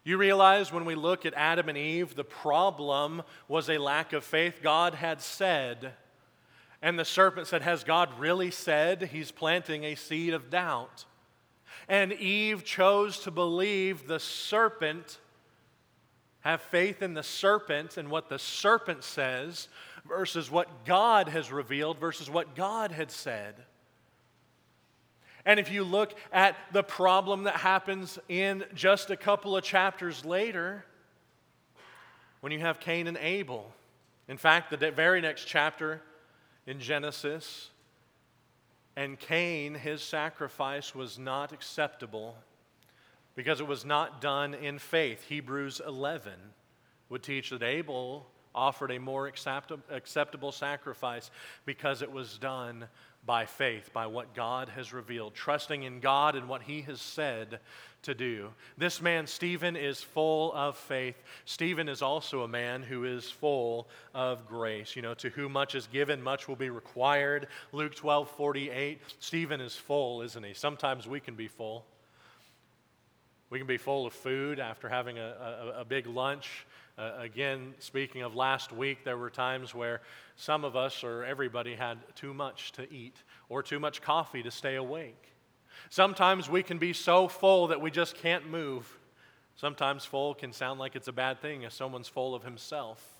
You 0.03 0.17
realize 0.17 0.73
when 0.73 0.85
we 0.85 0.95
look 0.95 1.25
at 1.25 1.33
Adam 1.35 1.69
and 1.69 1.77
Eve, 1.77 2.15
the 2.15 2.23
problem 2.23 3.21
was 3.47 3.69
a 3.69 3.77
lack 3.77 4.11
of 4.11 4.23
faith. 4.23 4.59
God 4.61 4.95
had 4.95 5.21
said, 5.21 5.93
and 6.81 6.97
the 6.97 7.05
serpent 7.05 7.47
said, 7.47 7.61
Has 7.61 7.83
God 7.83 8.09
really 8.19 8.51
said? 8.51 9.09
He's 9.11 9.31
planting 9.31 9.83
a 9.83 9.95
seed 9.95 10.33
of 10.33 10.49
doubt. 10.49 11.05
And 11.87 12.13
Eve 12.13 12.63
chose 12.63 13.19
to 13.19 13.31
believe 13.31 14.07
the 14.07 14.19
serpent 14.19 15.19
have 16.41 16.61
faith 16.61 17.01
in 17.01 17.13
the 17.13 17.23
serpent 17.23 17.97
and 17.97 18.09
what 18.09 18.29
the 18.29 18.39
serpent 18.39 19.03
says 19.03 19.67
versus 20.07 20.49
what 20.49 20.85
God 20.85 21.27
has 21.29 21.51
revealed 21.51 21.99
versus 21.99 22.29
what 22.29 22.55
God 22.55 22.91
had 22.91 23.11
said. 23.11 23.55
And 25.45 25.59
if 25.59 25.71
you 25.71 25.83
look 25.83 26.13
at 26.31 26.55
the 26.71 26.83
problem 26.83 27.43
that 27.43 27.55
happens 27.55 28.19
in 28.27 28.63
just 28.73 29.09
a 29.09 29.17
couple 29.17 29.55
of 29.55 29.63
chapters 29.63 30.23
later, 30.23 30.85
when 32.41 32.51
you 32.51 32.59
have 32.59 32.79
Cain 32.79 33.07
and 33.07 33.17
Abel, 33.17 33.73
in 34.27 34.37
fact, 34.37 34.69
the 34.69 34.91
very 34.91 35.21
next 35.21 35.45
chapter 35.45 36.01
in 36.67 36.79
Genesis, 36.79 37.69
and 38.95 39.19
Cain, 39.19 39.73
his 39.73 40.01
sacrifice 40.01 40.93
was 40.93 41.17
not 41.17 41.51
acceptable 41.51 42.35
because 43.39 43.61
it 43.61 43.67
was 43.67 43.85
not 43.85 44.19
done 44.19 44.53
in 44.53 44.77
faith. 44.77 45.23
Hebrews 45.29 45.79
11 45.87 46.33
would 47.07 47.23
teach 47.23 47.51
that 47.51 47.63
Abel 47.63 48.27
offered 48.53 48.91
a 48.91 48.99
more 48.99 49.27
acceptable 49.29 50.51
sacrifice 50.51 51.31
because 51.65 52.01
it 52.01 52.11
was 52.11 52.37
done 52.37 52.89
by 53.25 53.45
faith, 53.45 53.91
by 53.93 54.07
what 54.07 54.35
God 54.35 54.67
has 54.75 54.91
revealed, 54.91 55.35
trusting 55.35 55.83
in 55.83 56.01
God 56.01 56.35
and 56.35 56.49
what 56.49 56.63
He 56.63 56.81
has 56.81 56.99
said 56.99 57.61
to 58.01 58.13
do. 58.13 58.49
This 58.77 59.01
man, 59.01 59.25
Stephen, 59.25 59.77
is 59.77 60.01
full 60.01 60.51
of 60.51 60.75
faith. 60.75 61.15
Stephen 61.45 61.87
is 61.87 62.01
also 62.01 62.41
a 62.41 62.47
man 62.49 62.83
who 62.83 63.05
is 63.05 63.31
full 63.31 63.87
of 64.13 64.49
grace. 64.49 64.97
You 64.97 65.01
know, 65.01 65.13
to 65.13 65.29
whom 65.29 65.53
much 65.53 65.75
is 65.75 65.87
given, 65.87 66.21
much 66.21 66.49
will 66.49 66.57
be 66.57 66.69
required. 66.69 67.47
Luke 67.71 67.95
12 67.95 68.29
48. 68.31 68.99
Stephen 69.21 69.61
is 69.61 69.77
full, 69.77 70.23
isn't 70.23 70.43
he? 70.43 70.53
Sometimes 70.53 71.07
we 71.07 71.21
can 71.21 71.35
be 71.35 71.47
full. 71.47 71.85
We 73.49 73.57
can 73.57 73.67
be 73.67 73.77
full 73.77 74.05
of 74.05 74.13
food 74.13 74.59
after 74.59 74.87
having 74.87 75.17
a, 75.17 75.73
a, 75.75 75.81
a 75.81 75.85
big 75.85 76.05
lunch. 76.05 76.67
Uh, 76.97 77.13
again, 77.17 77.73
speaking 77.79 78.21
of 78.21 78.35
last 78.35 78.71
week, 78.71 79.03
there 79.03 79.17
were 79.17 79.29
times 79.29 79.73
where 79.73 80.01
some 80.35 80.63
of 80.63 80.75
us 80.75 81.03
or 81.03 81.23
everybody 81.23 81.73
had 81.73 81.97
too 82.15 82.33
much 82.33 82.71
to 82.73 82.91
eat 82.93 83.15
or 83.47 83.63
too 83.63 83.79
much 83.79 84.01
coffee 84.01 84.43
to 84.43 84.51
stay 84.51 84.75
awake. 84.75 85.33
Sometimes 85.89 86.49
we 86.49 86.61
can 86.61 86.77
be 86.77 86.93
so 86.93 87.27
full 87.27 87.67
that 87.67 87.81
we 87.81 87.89
just 87.89 88.15
can't 88.15 88.47
move. 88.49 88.99
Sometimes 89.55 90.05
full 90.05 90.35
can 90.35 90.53
sound 90.53 90.79
like 90.79 90.95
it's 90.95 91.07
a 91.07 91.13
bad 91.13 91.41
thing 91.41 91.63
if 91.63 91.73
someone's 91.73 92.07
full 92.07 92.35
of 92.35 92.43
himself. 92.43 93.18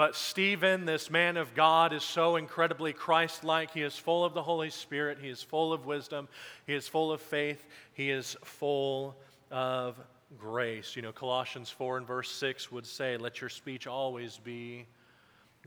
But 0.00 0.16
Stephen, 0.16 0.86
this 0.86 1.10
man 1.10 1.36
of 1.36 1.54
God, 1.54 1.92
is 1.92 2.02
so 2.02 2.36
incredibly 2.36 2.94
Christ 2.94 3.44
like. 3.44 3.72
He 3.72 3.82
is 3.82 3.98
full 3.98 4.24
of 4.24 4.32
the 4.32 4.42
Holy 4.42 4.70
Spirit. 4.70 5.18
He 5.20 5.28
is 5.28 5.42
full 5.42 5.74
of 5.74 5.84
wisdom. 5.84 6.26
He 6.66 6.72
is 6.72 6.88
full 6.88 7.12
of 7.12 7.20
faith. 7.20 7.66
He 7.92 8.10
is 8.10 8.34
full 8.42 9.14
of 9.50 10.00
grace. 10.38 10.96
You 10.96 11.02
know, 11.02 11.12
Colossians 11.12 11.68
4 11.68 11.98
and 11.98 12.06
verse 12.06 12.30
6 12.30 12.72
would 12.72 12.86
say, 12.86 13.18
Let 13.18 13.42
your 13.42 13.50
speech 13.50 13.86
always 13.86 14.38
be 14.38 14.86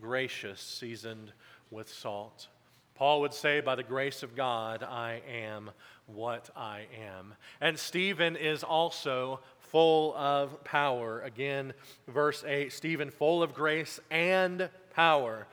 gracious, 0.02 0.60
seasoned 0.60 1.32
with 1.70 1.88
salt. 1.88 2.48
Paul 2.96 3.22
would 3.22 3.36
say, 3.36 3.60
By 3.60 3.76
the 3.76 3.84
grace 3.84 4.24
of 4.24 4.36
God, 4.36 4.82
I 4.82 5.22
am 5.32 5.70
what 6.08 6.50
I 6.56 6.88
am. 7.20 7.36
And 7.62 7.78
Stephen 7.78 8.36
is 8.36 8.64
also 8.64 9.42
full 9.74 10.16
of 10.16 10.64
power. 10.64 11.22
Again, 11.22 11.74
verse 12.08 12.44
8 12.48 12.72
Stephen, 12.72 13.10
full 13.10 13.42
of 13.42 13.56
grace 13.56 14.00
and 14.12 14.70
power, 14.94 15.48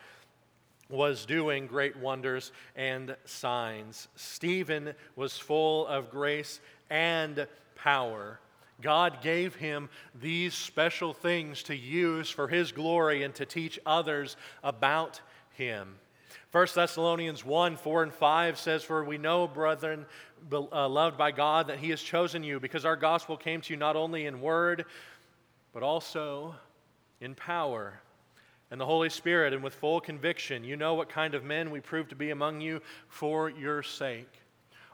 was 0.91 1.25
doing 1.25 1.67
great 1.67 1.97
wonders 1.97 2.53
and 2.77 3.17
signs. 3.25 4.09
Stephen 4.17 4.93
was 5.17 5.39
full 5.39 5.87
of 5.87 6.11
grace 6.11 6.61
and 6.91 7.47
power. 7.77 8.39
God 8.83 9.23
gave 9.23 9.55
him 9.55 9.89
these 10.21 10.53
special 10.53 11.15
things 11.15 11.63
to 11.65 11.75
use 11.75 12.29
for 12.29 12.47
his 12.47 12.73
glory 12.73 13.23
and 13.23 13.35
to 13.37 13.47
teach 13.47 13.81
others 13.87 14.37
about 14.63 15.23
him. 15.53 15.95
1 16.53 16.67
Thessalonians 16.75 17.45
1 17.45 17.77
4 17.77 18.03
and 18.03 18.13
5 18.13 18.59
says, 18.59 18.83
For 18.83 19.05
we 19.05 19.19
know, 19.19 19.47
brethren, 19.47 20.05
Uh, 20.53 20.89
loved 20.89 21.17
by 21.17 21.31
God, 21.31 21.69
that 21.69 21.79
He 21.79 21.91
has 21.91 22.01
chosen 22.01 22.43
you 22.43 22.61
because 22.61 22.85
our 22.85 22.97
gospel 22.97 23.37
came 23.37 23.61
to 23.63 23.73
you 23.73 23.77
not 23.79 23.97
only 23.97 24.27
in 24.27 24.41
word, 24.41 24.85
but 25.73 25.83
also 25.83 26.55
in 27.21 27.35
power 27.35 28.01
and 28.71 28.81
the 28.81 28.87
Holy 28.87 29.11
Spirit 29.11 29.53
and 29.53 29.63
with 29.63 29.75
full 29.75 30.01
conviction. 30.01 30.65
You 30.65 30.77
know 30.77 30.95
what 30.95 31.09
kind 31.09 31.35
of 31.35 31.45
men 31.45 31.71
we 31.71 31.81
prove 31.81 32.09
to 32.09 32.15
be 32.15 32.31
among 32.31 32.61
you 32.61 32.81
for 33.09 33.51
your 33.51 33.83
sake. 33.83 34.31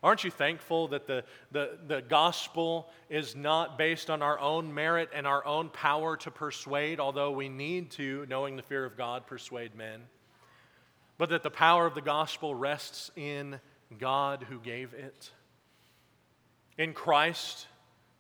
Aren't 0.03 0.25
you 0.25 0.31
thankful 0.31 0.89
that 0.89 1.07
the, 1.07 1.25
the, 1.53 1.79
the 1.87 2.03
gospel 2.03 2.89
is 3.09 3.35
not 3.35 3.79
based 3.79 4.11
on 4.11 4.23
our 4.23 4.39
own 4.39 4.73
merit 4.73 5.11
and 5.15 5.27
our 5.27 5.45
own 5.45 5.69
power 5.71 6.17
to 6.19 6.31
persuade, 6.31 7.01
although 7.01 7.33
we 7.33 7.49
need 7.49 7.91
to, 7.93 8.27
knowing 8.29 8.57
the 8.57 8.63
fear 8.63 8.85
of 8.85 8.97
God, 8.97 9.27
persuade 9.27 9.75
men? 9.75 10.03
but 11.19 11.31
that 11.31 11.43
the 11.43 11.51
power 11.51 11.87
of 11.87 11.95
the 11.95 12.01
gospel 12.01 12.55
rests 12.55 13.11
in 13.17 13.61
God 13.99 14.47
who 14.49 14.59
gave 14.59 14.93
it, 14.95 15.31
in 16.79 16.93
Christ 16.93 17.67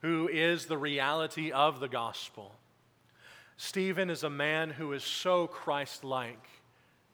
who 0.02 0.28
is 0.28 0.66
the 0.66 0.78
reality 0.78 1.50
of 1.50 1.80
the 1.80 1.88
gospel. 1.88 2.54
Stephen 3.56 4.10
is 4.10 4.22
a 4.22 4.30
man 4.30 4.70
who 4.70 4.92
is 4.92 5.02
so 5.02 5.46
Christ 5.46 6.04
like 6.04 6.46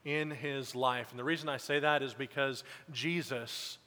in 0.05 0.31
his 0.31 0.75
life. 0.75 1.11
And 1.11 1.19
the 1.19 1.25
reason 1.25 1.49
I 1.49 1.57
say 1.57 1.79
that 1.81 2.03
is 2.03 2.15
because 2.15 2.65
Jesus 2.91 3.79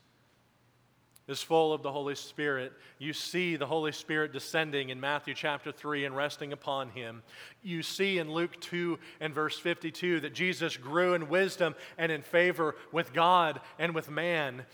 is 1.27 1.41
full 1.41 1.73
of 1.73 1.81
the 1.81 1.91
Holy 1.91 2.15
Spirit. 2.15 2.71
You 2.99 3.11
see 3.11 3.55
the 3.55 3.65
Holy 3.65 3.91
Spirit 3.91 4.31
descending 4.31 4.89
in 4.89 4.99
Matthew 4.99 5.33
chapter 5.33 5.71
3 5.71 6.05
and 6.05 6.15
resting 6.15 6.53
upon 6.53 6.89
him. 6.89 7.23
You 7.63 7.81
see 7.81 8.19
in 8.19 8.31
Luke 8.31 8.59
2 8.61 8.99
and 9.19 9.33
verse 9.33 9.57
52 9.57 10.21
that 10.21 10.33
Jesus 10.33 10.77
grew 10.77 11.15
in 11.15 11.27
wisdom 11.27 11.75
and 11.97 12.11
in 12.11 12.21
favor 12.21 12.75
with 12.91 13.11
God 13.11 13.59
and 13.79 13.95
with 13.95 14.09
man. 14.09 14.65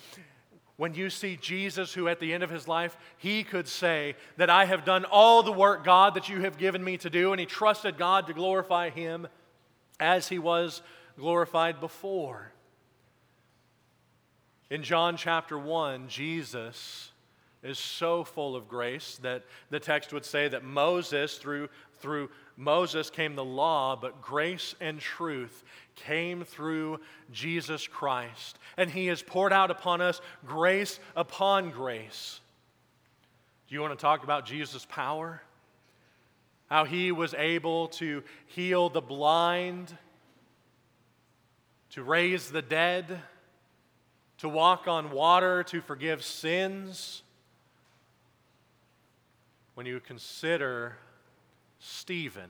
When 0.81 0.95
you 0.95 1.11
see 1.11 1.37
Jesus, 1.39 1.93
who 1.93 2.07
at 2.07 2.19
the 2.19 2.33
end 2.33 2.41
of 2.41 2.49
his 2.49 2.67
life, 2.67 2.97
he 3.19 3.43
could 3.43 3.67
say 3.67 4.15
that 4.37 4.49
I 4.49 4.65
have 4.65 4.83
done 4.83 5.05
all 5.05 5.43
the 5.43 5.51
work, 5.51 5.83
God, 5.83 6.15
that 6.15 6.27
you 6.27 6.41
have 6.41 6.57
given 6.57 6.83
me 6.83 6.97
to 6.97 7.09
do, 7.11 7.31
and 7.31 7.39
he 7.39 7.45
trusted 7.45 7.99
God 7.99 8.25
to 8.25 8.33
glorify 8.33 8.89
him 8.89 9.27
as 9.99 10.27
he 10.27 10.39
was 10.39 10.81
glorified 11.19 11.79
before. 11.79 12.51
In 14.71 14.81
John 14.81 15.17
chapter 15.17 15.55
1, 15.55 16.07
Jesus 16.07 17.11
is 17.61 17.77
so 17.77 18.23
full 18.23 18.55
of 18.55 18.67
grace 18.67 19.19
that 19.21 19.43
the 19.69 19.79
text 19.79 20.11
would 20.13 20.25
say 20.25 20.47
that 20.47 20.63
Moses, 20.63 21.37
through, 21.37 21.69
through 21.99 22.31
Moses 22.61 23.09
came 23.09 23.33
the 23.33 23.43
law, 23.43 23.95
but 23.95 24.21
grace 24.21 24.75
and 24.79 24.99
truth 24.99 25.63
came 25.95 26.43
through 26.43 26.99
Jesus 27.31 27.87
Christ. 27.87 28.59
And 28.77 28.87
he 28.87 29.07
has 29.07 29.23
poured 29.23 29.51
out 29.51 29.71
upon 29.71 29.99
us 29.99 30.21
grace 30.45 30.99
upon 31.15 31.71
grace. 31.71 32.39
Do 33.67 33.73
you 33.73 33.81
want 33.81 33.97
to 33.97 34.01
talk 34.01 34.23
about 34.23 34.45
Jesus' 34.45 34.85
power? 34.85 35.41
How 36.69 36.85
he 36.85 37.11
was 37.11 37.33
able 37.33 37.87
to 37.87 38.23
heal 38.45 38.89
the 38.89 39.01
blind, 39.01 39.97
to 41.93 42.03
raise 42.03 42.51
the 42.51 42.61
dead, 42.61 43.21
to 44.37 44.47
walk 44.47 44.87
on 44.87 45.09
water, 45.09 45.63
to 45.63 45.81
forgive 45.81 46.23
sins 46.23 47.23
when 49.73 49.87
you 49.87 49.99
consider 49.99 50.95
Stephen 51.81 52.49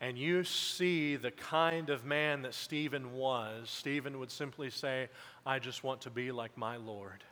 and 0.00 0.16
you 0.16 0.44
see 0.44 1.16
the 1.16 1.32
kind 1.32 1.90
of 1.90 2.04
man 2.04 2.42
that 2.42 2.54
Stephen 2.54 3.14
was, 3.14 3.68
Stephen 3.68 4.18
would 4.20 4.30
simply 4.30 4.70
say, 4.70 5.08
I 5.44 5.58
just 5.58 5.82
want 5.82 6.02
to 6.02 6.10
be 6.10 6.30
like 6.30 6.56
my 6.56 6.76
Lord. 6.76 7.24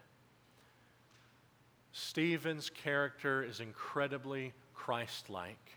Stephen's 1.92 2.68
character 2.68 3.44
is 3.44 3.60
incredibly 3.60 4.52
Christ 4.74 5.30
like. 5.30 5.72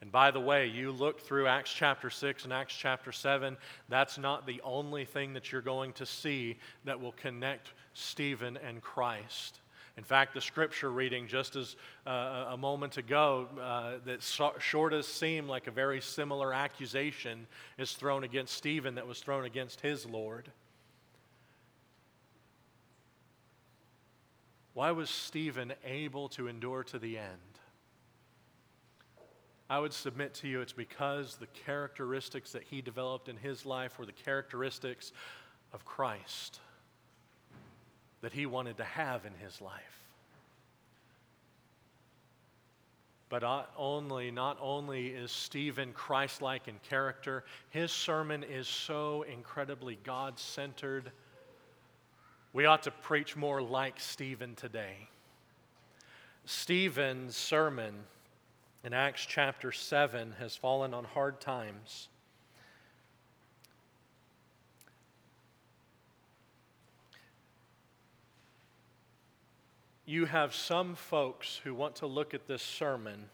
And 0.00 0.10
by 0.10 0.30
the 0.30 0.40
way, 0.40 0.66
you 0.66 0.90
look 0.90 1.20
through 1.20 1.46
Acts 1.46 1.72
chapter 1.72 2.10
6 2.10 2.44
and 2.44 2.52
Acts 2.52 2.74
chapter 2.74 3.12
7, 3.12 3.56
that's 3.88 4.18
not 4.18 4.46
the 4.46 4.60
only 4.64 5.04
thing 5.04 5.34
that 5.34 5.52
you're 5.52 5.60
going 5.60 5.92
to 5.92 6.06
see 6.06 6.58
that 6.84 7.00
will 7.00 7.12
connect 7.12 7.74
Stephen 7.92 8.56
and 8.56 8.80
Christ. 8.80 9.60
In 9.98 10.04
fact, 10.04 10.32
the 10.32 10.40
scripture 10.40 10.90
reading 10.90 11.26
just 11.28 11.54
as 11.54 11.76
uh, 12.06 12.46
a 12.50 12.56
moment 12.56 12.96
ago 12.96 13.46
uh, 13.60 13.94
that 14.06 14.22
short 14.58 14.92
as 14.94 15.06
seemed 15.06 15.48
like 15.48 15.66
a 15.66 15.70
very 15.70 16.00
similar 16.00 16.54
accusation 16.54 17.46
is 17.76 17.92
thrown 17.92 18.24
against 18.24 18.54
Stephen 18.54 18.94
that 18.94 19.06
was 19.06 19.20
thrown 19.20 19.44
against 19.44 19.82
his 19.82 20.06
Lord. 20.06 20.50
Why 24.72 24.92
was 24.92 25.10
Stephen 25.10 25.74
able 25.84 26.30
to 26.30 26.48
endure 26.48 26.84
to 26.84 26.98
the 26.98 27.18
end? 27.18 27.28
I 29.68 29.78
would 29.78 29.92
submit 29.92 30.32
to 30.34 30.48
you 30.48 30.62
it's 30.62 30.72
because 30.72 31.36
the 31.36 31.46
characteristics 31.66 32.52
that 32.52 32.62
he 32.62 32.80
developed 32.80 33.28
in 33.28 33.36
his 33.36 33.66
life 33.66 33.98
were 33.98 34.06
the 34.06 34.12
characteristics 34.12 35.12
of 35.74 35.84
Christ 35.84 36.60
that 38.22 38.32
he 38.32 38.46
wanted 38.46 38.78
to 38.78 38.84
have 38.84 39.26
in 39.26 39.34
his 39.34 39.60
life. 39.60 40.02
But 43.28 43.42
not 43.42 43.72
only, 43.76 44.30
not 44.30 44.58
only 44.60 45.08
is 45.08 45.30
Stephen 45.30 45.92
Christ 45.92 46.42
like 46.42 46.68
in 46.68 46.74
character, 46.88 47.44
his 47.70 47.90
sermon 47.90 48.42
is 48.42 48.68
so 48.68 49.22
incredibly 49.22 49.98
God 50.04 50.38
centered. 50.38 51.10
We 52.52 52.66
ought 52.66 52.82
to 52.82 52.90
preach 52.90 53.34
more 53.36 53.62
like 53.62 53.98
Stephen 53.98 54.54
today. 54.54 55.08
Stephen's 56.44 57.36
sermon 57.36 57.94
in 58.84 58.92
Acts 58.92 59.24
chapter 59.24 59.72
7 59.72 60.34
has 60.38 60.54
fallen 60.54 60.92
on 60.92 61.04
hard 61.04 61.40
times. 61.40 62.08
You 70.12 70.26
have 70.26 70.54
some 70.54 70.94
folks 70.94 71.58
who 71.64 71.72
want 71.72 71.96
to 71.96 72.06
look 72.06 72.34
at 72.34 72.46
this 72.46 72.60
sermon 72.60 73.30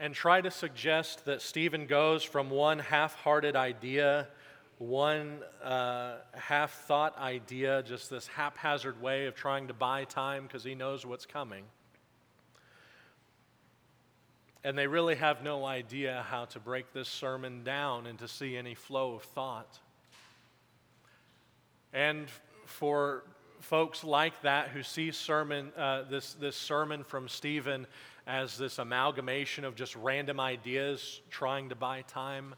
and 0.00 0.14
try 0.14 0.40
to 0.40 0.50
suggest 0.50 1.26
that 1.26 1.42
Stephen 1.42 1.86
goes 1.86 2.24
from 2.24 2.48
one 2.48 2.78
half 2.78 3.14
hearted 3.16 3.54
idea, 3.54 4.28
one 4.78 5.40
uh, 5.62 6.14
half 6.32 6.72
thought 6.86 7.18
idea, 7.18 7.82
just 7.82 8.08
this 8.08 8.26
haphazard 8.28 9.00
way 9.02 9.26
of 9.26 9.34
trying 9.34 9.68
to 9.68 9.74
buy 9.74 10.04
time 10.04 10.44
because 10.44 10.64
he 10.64 10.74
knows 10.74 11.04
what's 11.04 11.26
coming. 11.26 11.64
And 14.64 14.78
they 14.78 14.86
really 14.86 15.16
have 15.16 15.44
no 15.44 15.66
idea 15.66 16.24
how 16.30 16.46
to 16.46 16.58
break 16.58 16.94
this 16.94 17.10
sermon 17.10 17.62
down 17.62 18.06
and 18.06 18.18
to 18.20 18.26
see 18.26 18.56
any 18.56 18.74
flow 18.74 19.16
of 19.16 19.22
thought. 19.22 19.78
And 21.92 22.26
for 22.64 23.24
folks 23.62 24.04
like 24.04 24.42
that 24.42 24.68
who 24.68 24.82
see 24.82 25.10
sermon, 25.12 25.72
uh, 25.76 26.02
this, 26.10 26.34
this 26.34 26.56
sermon 26.56 27.04
from 27.04 27.28
Stephen 27.28 27.86
as 28.26 28.56
this 28.58 28.78
amalgamation 28.78 29.64
of 29.64 29.74
just 29.74 29.96
random 29.96 30.40
ideas 30.40 31.20
trying 31.30 31.68
to 31.68 31.74
buy 31.74 32.02
time. 32.02 32.54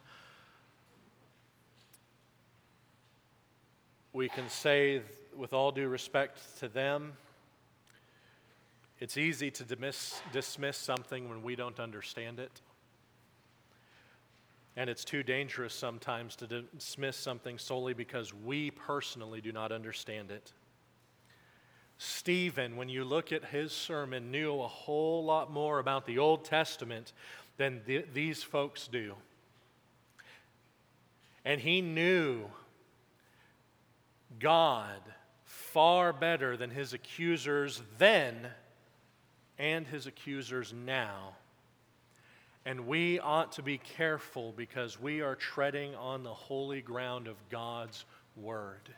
We 4.13 4.29
can 4.29 4.49
say, 4.49 5.03
with 5.37 5.53
all 5.53 5.73
due 5.73 5.89
respect 5.89 6.41
to 6.61 6.69
them, 6.69 7.15
it's 9.01 9.17
easy 9.17 9.51
to 9.51 9.65
dismiss, 9.65 10.21
dismiss 10.33 10.77
something 10.77 11.29
when 11.29 11.43
we 11.43 11.57
don't 11.57 11.81
understand 11.81 12.39
it. 12.39 12.61
And 14.77 14.91
it's 14.91 15.05
too 15.05 15.23
dangerous 15.23 15.75
sometimes 15.75 16.37
to 16.37 16.47
dismiss 16.47 17.17
something 17.17 17.59
solely 17.59 17.95
because 17.95 18.33
we 18.35 18.71
personally 18.71 19.41
do 19.41 19.53
not 19.53 19.73
understand 19.73 20.31
it. 20.31 20.53
Stephen, 22.05 22.77
when 22.77 22.91
you 22.91 23.03
look 23.03 23.33
at 23.33 23.47
his 23.47 23.73
sermon, 23.73 24.31
knew 24.31 24.61
a 24.61 24.69
whole 24.69 25.25
lot 25.25 25.51
more 25.51 25.79
about 25.79 26.07
the 26.07 26.19
Old 26.19 26.45
Testament 26.45 27.13
than 27.57 27.81
th- 27.87 28.07
these 28.13 28.43
folks 28.43 28.89
do. 28.89 29.15
And 31.47 31.61
he 31.61 31.81
knew 31.81 32.45
God 34.39 35.01
far 35.45 36.13
better 36.13 36.57
than 36.57 36.71
his 36.71 36.93
accusers 36.93 37.83
then 37.99 38.49
and 39.59 39.87
his 39.87 40.07
accusers 40.07 40.73
now. 40.73 41.37
And 42.67 42.87
we 42.87 43.19
ought 43.19 43.53
to 43.53 43.63
be 43.63 43.79
careful 43.79 44.53
because 44.57 45.01
we 45.01 45.23
are 45.23 45.35
treading 45.35 45.95
on 45.95 46.23
the 46.23 46.35
holy 46.35 46.81
ground 46.81 47.29
of 47.29 47.37
God's 47.51 48.05
Word. 48.37 48.95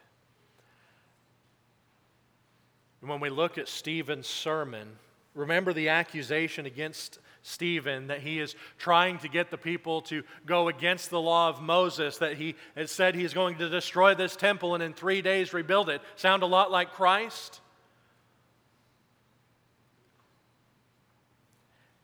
And 3.00 3.10
when 3.10 3.20
we 3.20 3.30
look 3.30 3.58
at 3.58 3.68
Stephen's 3.68 4.26
sermon, 4.26 4.88
remember 5.34 5.72
the 5.72 5.90
accusation 5.90 6.66
against 6.66 7.18
Stephen 7.42 8.08
that 8.08 8.20
he 8.20 8.40
is 8.40 8.56
trying 8.78 9.18
to 9.18 9.28
get 9.28 9.50
the 9.50 9.58
people 9.58 10.00
to 10.02 10.24
go 10.46 10.68
against 10.68 11.10
the 11.10 11.20
law 11.20 11.48
of 11.48 11.62
Moses, 11.62 12.18
that 12.18 12.36
he 12.36 12.56
has 12.74 12.90
said 12.90 13.14
he 13.14 13.24
is 13.24 13.34
going 13.34 13.56
to 13.58 13.68
destroy 13.68 14.14
this 14.14 14.34
temple 14.34 14.74
and 14.74 14.82
in 14.82 14.92
three 14.92 15.22
days 15.22 15.52
rebuild 15.52 15.88
it. 15.88 16.00
Sound 16.16 16.42
a 16.42 16.46
lot 16.46 16.72
like 16.72 16.92
Christ? 16.92 17.60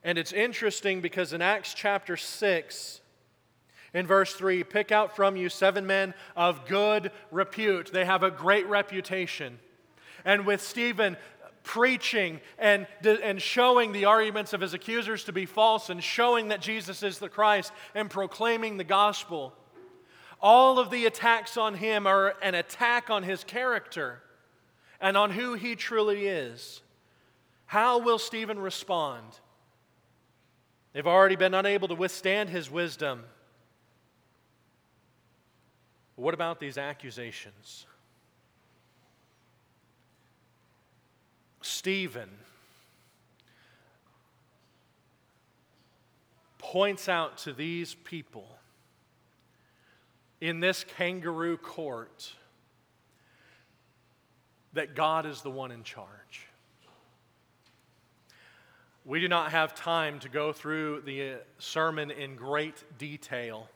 And 0.04 0.18
it's 0.18 0.32
interesting 0.32 1.00
because 1.00 1.32
in 1.32 1.42
Acts 1.42 1.74
chapter 1.74 2.16
6, 2.16 3.00
in 3.94 4.06
verse 4.06 4.34
3, 4.34 4.64
pick 4.64 4.90
out 4.90 5.14
from 5.14 5.36
you 5.36 5.48
seven 5.48 5.86
men 5.86 6.14
of 6.34 6.66
good 6.66 7.12
repute. 7.30 7.92
They 7.92 8.04
have 8.04 8.22
a 8.22 8.30
great 8.30 8.68
reputation 8.68 9.58
and 10.24 10.46
with 10.46 10.60
Stephen 10.60 11.16
preaching 11.62 12.40
and, 12.58 12.86
and 13.04 13.40
showing 13.40 13.92
the 13.92 14.04
arguments 14.04 14.52
of 14.52 14.60
his 14.60 14.74
accusers 14.74 15.24
to 15.24 15.32
be 15.32 15.46
false 15.46 15.90
and 15.90 16.02
showing 16.02 16.48
that 16.48 16.60
Jesus 16.60 17.02
is 17.02 17.18
the 17.18 17.28
Christ 17.28 17.72
and 17.94 18.10
proclaiming 18.10 18.76
the 18.76 18.84
gospel. 18.84 19.52
All 20.40 20.78
of 20.78 20.90
the 20.90 21.06
attacks 21.06 21.56
on 21.56 21.74
him 21.74 22.06
are 22.06 22.34
an 22.42 22.54
attack 22.54 23.10
on 23.10 23.22
his 23.22 23.44
character 23.44 24.20
and 25.00 25.16
on 25.16 25.30
who 25.30 25.54
he 25.54 25.76
truly 25.76 26.26
is. 26.26 26.82
How 27.66 27.98
will 27.98 28.18
Stephen 28.18 28.58
respond? 28.58 29.24
They've 30.92 31.06
already 31.06 31.36
been 31.36 31.54
unable 31.54 31.88
to 31.88 31.94
withstand 31.94 32.50
his 32.50 32.70
wisdom. 32.70 33.24
What 36.16 36.34
about 36.34 36.60
these 36.60 36.76
accusations? 36.76 37.86
Stephen 41.64 42.28
points 46.58 47.08
out 47.08 47.38
to 47.38 47.52
these 47.52 47.94
people 47.94 48.46
in 50.40 50.60
this 50.60 50.84
kangaroo 50.96 51.56
court 51.56 52.32
that 54.72 54.94
God 54.94 55.26
is 55.26 55.42
the 55.42 55.50
one 55.50 55.70
in 55.70 55.82
charge. 55.82 56.48
We 59.04 59.20
do 59.20 59.28
not 59.28 59.50
have 59.50 59.74
time 59.74 60.20
to 60.20 60.28
go 60.28 60.52
through 60.52 61.02
the 61.02 61.32
uh, 61.32 61.36
sermon 61.58 62.10
in 62.10 62.36
great 62.36 62.84
detail. 62.98 63.68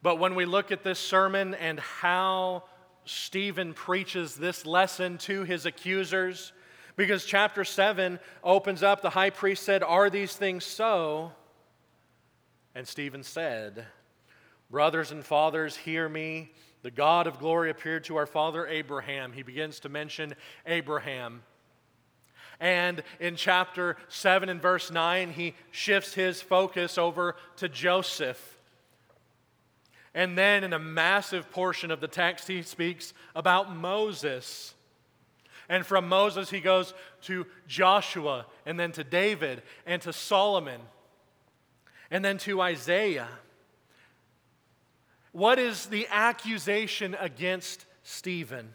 But 0.00 0.18
when 0.18 0.34
we 0.34 0.44
look 0.44 0.70
at 0.72 0.82
this 0.82 0.98
sermon 0.98 1.54
and 1.54 1.78
how 1.80 2.64
Stephen 3.04 3.74
preaches 3.74 4.36
this 4.36 4.64
lesson 4.64 5.18
to 5.18 5.44
his 5.44 5.66
accusers 5.66 6.52
because 6.96 7.24
chapter 7.24 7.64
7 7.64 8.18
opens 8.44 8.82
up. 8.82 9.02
The 9.02 9.10
high 9.10 9.30
priest 9.30 9.64
said, 9.64 9.82
Are 9.82 10.10
these 10.10 10.34
things 10.34 10.64
so? 10.64 11.32
And 12.74 12.86
Stephen 12.86 13.22
said, 13.22 13.86
Brothers 14.70 15.10
and 15.10 15.24
fathers, 15.24 15.76
hear 15.76 16.08
me. 16.08 16.52
The 16.82 16.90
God 16.90 17.26
of 17.26 17.38
glory 17.38 17.70
appeared 17.70 18.04
to 18.04 18.16
our 18.16 18.26
father 18.26 18.66
Abraham. 18.66 19.32
He 19.32 19.42
begins 19.42 19.80
to 19.80 19.88
mention 19.88 20.34
Abraham. 20.66 21.42
And 22.58 23.02
in 23.20 23.36
chapter 23.36 23.96
7 24.08 24.48
and 24.48 24.62
verse 24.62 24.90
9, 24.90 25.32
he 25.32 25.54
shifts 25.70 26.14
his 26.14 26.40
focus 26.40 26.98
over 26.98 27.36
to 27.56 27.68
Joseph. 27.68 28.58
And 30.14 30.36
then 30.36 30.62
in 30.62 30.72
a 30.72 30.78
massive 30.78 31.50
portion 31.50 31.90
of 31.90 32.00
the 32.00 32.08
text, 32.08 32.46
he 32.46 32.62
speaks 32.62 33.14
about 33.34 33.74
Moses. 33.74 34.74
And 35.68 35.86
from 35.86 36.08
Moses, 36.08 36.50
he 36.50 36.60
goes 36.60 36.92
to 37.22 37.46
Joshua, 37.66 38.46
and 38.66 38.78
then 38.78 38.92
to 38.92 39.04
David, 39.04 39.62
and 39.86 40.02
to 40.02 40.12
Solomon, 40.12 40.80
and 42.10 42.24
then 42.24 42.36
to 42.38 42.60
Isaiah. 42.60 43.28
What 45.32 45.58
is 45.58 45.86
the 45.86 46.06
accusation 46.10 47.16
against 47.18 47.86
Stephen? 48.02 48.68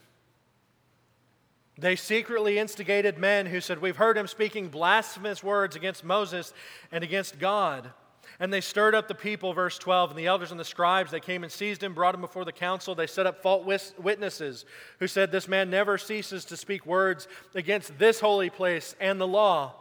They 1.78 1.96
secretly 1.96 2.58
instigated 2.58 3.20
men 3.20 3.46
who 3.46 3.62
said, 3.62 3.80
We've 3.80 3.96
heard 3.96 4.18
him 4.18 4.26
speaking 4.26 4.70
blasphemous 4.70 5.44
words 5.44 5.76
against 5.76 6.04
Moses 6.04 6.52
and 6.92 7.04
against 7.04 7.38
God. 7.38 7.92
And 8.40 8.54
they 8.54 8.62
stirred 8.62 8.94
up 8.94 9.08
the 9.08 9.16
people, 9.16 9.54
verse 9.54 9.80
12, 9.80 10.12
and 10.12 10.20
the 10.20 10.28
elders 10.28 10.52
and 10.52 10.60
the 10.60 10.66
scribes, 10.66 11.10
they 11.10 11.20
came 11.20 11.44
and 11.44 11.52
seized 11.52 11.82
him, 11.82 11.96
brought 11.96 12.14
him 12.14 12.22
before 12.22 12.46
the 12.46 12.52
council. 12.52 12.94
They 12.94 13.08
set 13.08 13.26
up 13.26 13.42
false 13.42 13.94
witnesses 13.98 14.66
who 15.00 15.08
said, 15.08 15.32
This 15.32 15.48
man 15.48 15.72
never 15.72 15.98
ceases 15.98 16.46
to 16.46 16.58
speak 16.58 16.86
words 16.86 17.28
against 17.56 17.98
this 17.98 18.20
holy 18.20 18.52
place 18.52 18.96
and 19.00 19.20
the 19.20 19.28
law. 19.28 19.74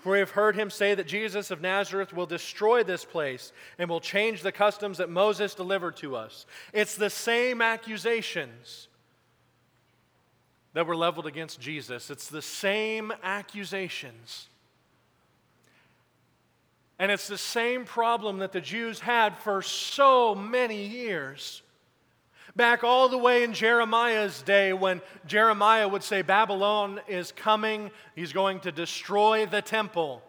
For 0.00 0.12
we 0.12 0.18
have 0.18 0.32
heard 0.32 0.54
him 0.54 0.68
say 0.68 0.94
that 0.94 1.06
Jesus 1.06 1.50
of 1.50 1.62
Nazareth 1.62 2.12
will 2.12 2.26
destroy 2.26 2.82
this 2.82 3.06
place 3.06 3.54
and 3.78 3.88
will 3.88 4.00
change 4.00 4.42
the 4.42 4.52
customs 4.52 4.98
that 4.98 5.08
Moses 5.08 5.54
delivered 5.54 5.96
to 5.96 6.14
us. 6.14 6.44
It's 6.74 6.94
the 6.94 7.08
same 7.08 7.62
accusations 7.62 8.88
that 10.74 10.86
were 10.86 10.96
leveled 10.96 11.26
against 11.26 11.58
Jesus, 11.58 12.10
it's 12.10 12.28
the 12.28 12.42
same 12.42 13.12
accusations. 13.22 14.48
And 16.98 17.10
it's 17.10 17.26
the 17.28 17.38
same 17.38 17.84
problem 17.84 18.38
that 18.38 18.52
the 18.52 18.60
Jews 18.60 19.00
had 19.00 19.36
for 19.38 19.62
so 19.62 20.34
many 20.34 20.86
years. 20.86 21.62
Back 22.56 22.84
all 22.84 23.08
the 23.08 23.18
way 23.18 23.42
in 23.42 23.52
Jeremiah's 23.52 24.40
day, 24.42 24.72
when 24.72 25.02
Jeremiah 25.26 25.88
would 25.88 26.04
say, 26.04 26.22
Babylon 26.22 27.00
is 27.08 27.32
coming, 27.32 27.90
he's 28.14 28.32
going 28.32 28.60
to 28.60 28.70
destroy 28.70 29.44
the 29.44 29.60
temple. 29.60 30.22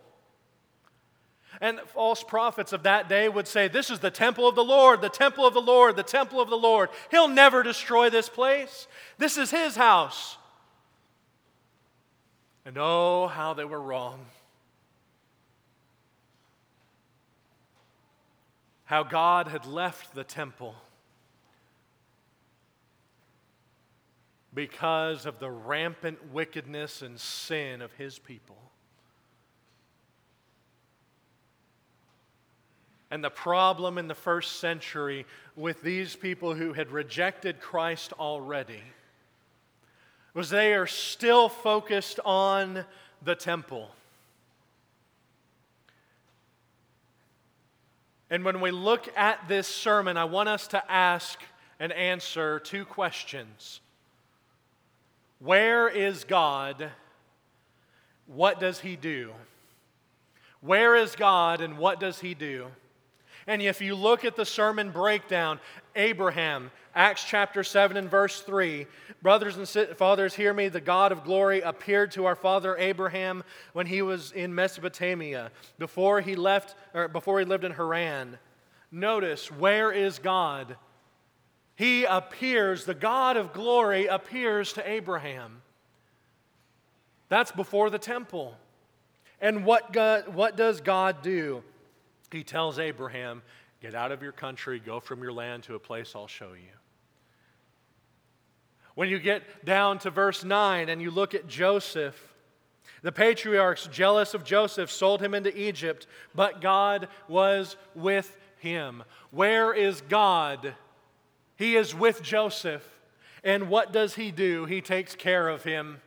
And 1.61 1.79
false 1.93 2.23
prophets 2.23 2.73
of 2.73 2.83
that 2.83 3.07
day 3.07 3.29
would 3.29 3.47
say, 3.47 3.67
This 3.67 3.89
is 3.89 3.99
the 3.99 4.11
temple 4.11 4.47
of 4.47 4.55
the 4.55 4.63
Lord, 4.63 5.01
the 5.01 5.09
temple 5.09 5.45
of 5.45 5.53
the 5.53 5.61
Lord, 5.61 5.95
the 5.95 6.03
temple 6.03 6.41
of 6.41 6.49
the 6.49 6.57
Lord. 6.57 6.89
He'll 7.11 7.27
never 7.27 7.63
destroy 7.63 8.09
this 8.09 8.27
place. 8.27 8.87
This 9.17 9.37
is 9.37 9.51
his 9.51 9.75
house. 9.75 10.37
And 12.65 12.77
oh, 12.79 13.27
how 13.27 13.53
they 13.53 13.65
were 13.65 13.79
wrong. 13.79 14.25
How 18.85 19.03
God 19.03 19.47
had 19.47 19.65
left 19.65 20.13
the 20.13 20.23
temple 20.23 20.75
because 24.53 25.25
of 25.25 25.39
the 25.39 25.49
rampant 25.49 26.31
wickedness 26.31 27.01
and 27.01 27.19
sin 27.19 27.81
of 27.81 27.91
his 27.93 28.17
people. 28.17 28.57
And 33.11 33.23
the 33.23 33.29
problem 33.29 33.97
in 33.97 34.07
the 34.07 34.15
first 34.15 34.59
century 34.59 35.25
with 35.55 35.81
these 35.81 36.15
people 36.15 36.53
who 36.55 36.73
had 36.73 36.91
rejected 36.91 37.59
Christ 37.59 38.13
already 38.13 38.81
was 40.33 40.49
they 40.49 40.73
are 40.73 40.87
still 40.87 41.47
focused 41.47 42.19
on 42.25 42.83
the 43.23 43.35
temple. 43.35 43.89
And 48.29 48.43
when 48.43 48.59
we 48.59 48.71
look 48.71 49.07
at 49.15 49.47
this 49.47 49.67
sermon, 49.67 50.17
I 50.17 50.25
want 50.25 50.49
us 50.49 50.67
to 50.69 50.91
ask 50.91 51.39
and 51.79 51.91
answer 51.91 52.59
two 52.59 52.85
questions. 52.85 53.81
Where 55.39 55.87
is 55.87 56.23
God? 56.23 56.91
What 58.27 58.59
does 58.59 58.79
he 58.79 58.95
do? 58.95 59.31
Where 60.61 60.95
is 60.95 61.15
God 61.15 61.61
and 61.61 61.77
what 61.77 61.99
does 61.99 62.19
he 62.19 62.33
do? 62.33 62.67
And 63.45 63.61
if 63.61 63.81
you 63.81 63.93
look 63.93 64.25
at 64.25 64.35
the 64.35 64.45
sermon 64.45 64.89
breakdown, 64.89 65.59
Abraham, 65.95 66.71
Acts 66.95 67.25
chapter 67.25 67.63
7 67.63 67.97
and 67.97 68.09
verse 68.09 68.41
3, 68.41 68.87
brothers 69.21 69.57
and 69.57 69.67
fathers, 69.97 70.33
hear 70.33 70.53
me, 70.53 70.69
the 70.69 70.79
God 70.79 71.11
of 71.11 71.25
glory 71.25 71.59
appeared 71.61 72.11
to 72.13 72.25
our 72.25 72.35
father 72.35 72.77
Abraham 72.77 73.43
when 73.73 73.85
he 73.85 74.01
was 74.01 74.31
in 74.31 74.55
Mesopotamia, 74.55 75.51
before 75.77 76.21
he 76.21 76.35
left 76.35 76.75
or 76.93 77.09
before 77.09 77.39
he 77.39 77.45
lived 77.45 77.65
in 77.65 77.73
Haran. 77.73 78.37
Notice, 78.91 79.51
where 79.51 79.91
is 79.91 80.19
God? 80.19 80.77
he 81.75 82.05
appears, 82.05 82.85
the 82.85 82.93
God 82.93 83.35
of 83.35 83.51
glory 83.51 84.07
appears 84.07 84.73
to 84.73 84.89
Abraham. 84.89 85.61
That's 87.27 87.51
before 87.51 87.89
the 87.89 87.99
temple. 87.99 88.55
And 89.41 89.65
what, 89.65 89.91
God, 89.91 90.33
what 90.33 90.55
does 90.55 90.79
God 90.79 91.21
do? 91.21 91.63
He 92.31 92.43
tells 92.43 92.79
Abraham, 92.79 93.41
Get 93.81 93.93
out 93.93 94.11
of 94.11 94.23
your 94.23 94.31
country, 94.31 94.79
go 94.79 94.99
from 94.99 95.21
your 95.21 95.33
land 95.33 95.63
to 95.63 95.75
a 95.75 95.79
place 95.79 96.13
I'll 96.15 96.27
show 96.27 96.53
you. 96.53 96.71
When 98.95 99.09
you 99.09 99.19
get 99.19 99.65
down 99.65 99.99
to 99.99 100.09
verse 100.09 100.43
9 100.43 100.89
and 100.89 101.01
you 101.01 101.11
look 101.11 101.33
at 101.33 101.47
Joseph, 101.47 102.33
the 103.01 103.11
patriarchs, 103.11 103.87
jealous 103.91 104.33
of 104.33 104.43
Joseph, 104.43 104.89
sold 104.89 105.21
him 105.21 105.33
into 105.33 105.55
Egypt, 105.55 106.07
but 106.33 106.61
God 106.61 107.07
was 107.27 107.75
with 107.93 108.35
him. 108.57 109.03
Where 109.31 109.73
is 109.73 110.01
God? 110.01 110.73
He 111.55 111.75
is 111.75 111.93
with 111.93 112.23
Joseph. 112.23 112.83
And 113.43 113.69
what 113.69 113.93
does 113.93 114.15
he 114.15 114.31
do? 114.31 114.65
He 114.65 114.81
takes 114.81 115.13
care 115.13 115.47
of 115.47 115.63
him. 115.63 116.01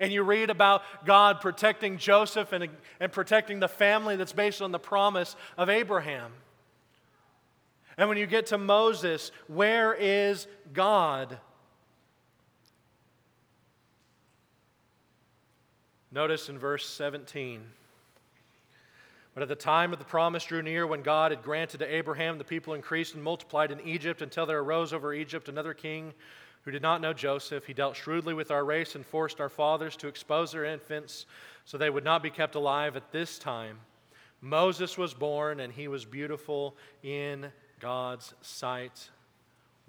And 0.00 0.12
you 0.12 0.22
read 0.22 0.50
about 0.50 0.82
God 1.04 1.40
protecting 1.40 1.98
Joseph 1.98 2.52
and, 2.52 2.68
and 3.00 3.12
protecting 3.12 3.60
the 3.60 3.68
family 3.68 4.16
that's 4.16 4.32
based 4.32 4.62
on 4.62 4.72
the 4.72 4.78
promise 4.78 5.36
of 5.58 5.68
Abraham. 5.68 6.32
And 7.96 8.08
when 8.08 8.18
you 8.18 8.26
get 8.26 8.46
to 8.46 8.58
Moses, 8.58 9.30
where 9.46 9.94
is 9.94 10.46
God? 10.72 11.38
Notice 16.14 16.48
in 16.48 16.60
verse 16.60 16.88
17. 16.88 17.60
But 19.34 19.42
at 19.42 19.48
the 19.48 19.56
time 19.56 19.92
of 19.92 19.98
the 19.98 20.04
promise 20.04 20.44
drew 20.44 20.62
near 20.62 20.86
when 20.86 21.02
God 21.02 21.32
had 21.32 21.42
granted 21.42 21.78
to 21.78 21.92
Abraham, 21.92 22.38
the 22.38 22.44
people 22.44 22.74
increased 22.74 23.14
and 23.14 23.24
multiplied 23.24 23.72
in 23.72 23.80
Egypt 23.80 24.22
until 24.22 24.46
there 24.46 24.60
arose 24.60 24.92
over 24.92 25.12
Egypt 25.12 25.48
another 25.48 25.74
king 25.74 26.14
who 26.62 26.70
did 26.70 26.82
not 26.82 27.00
know 27.00 27.12
Joseph. 27.12 27.66
He 27.66 27.74
dealt 27.74 27.96
shrewdly 27.96 28.32
with 28.32 28.52
our 28.52 28.64
race 28.64 28.94
and 28.94 29.04
forced 29.04 29.40
our 29.40 29.48
fathers 29.48 29.96
to 29.96 30.06
expose 30.06 30.52
their 30.52 30.64
infants 30.64 31.26
so 31.64 31.76
they 31.76 31.90
would 31.90 32.04
not 32.04 32.22
be 32.22 32.30
kept 32.30 32.54
alive 32.54 32.94
at 32.94 33.10
this 33.10 33.36
time. 33.36 33.80
Moses 34.40 34.96
was 34.96 35.14
born 35.14 35.58
and 35.58 35.72
he 35.72 35.88
was 35.88 36.04
beautiful 36.04 36.76
in 37.02 37.50
God's 37.80 38.34
sight. 38.40 39.10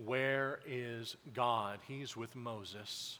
Where 0.03 0.59
is 0.65 1.17
God? 1.35 1.77
He's 1.87 2.17
with 2.17 2.35
Moses. 2.35 3.19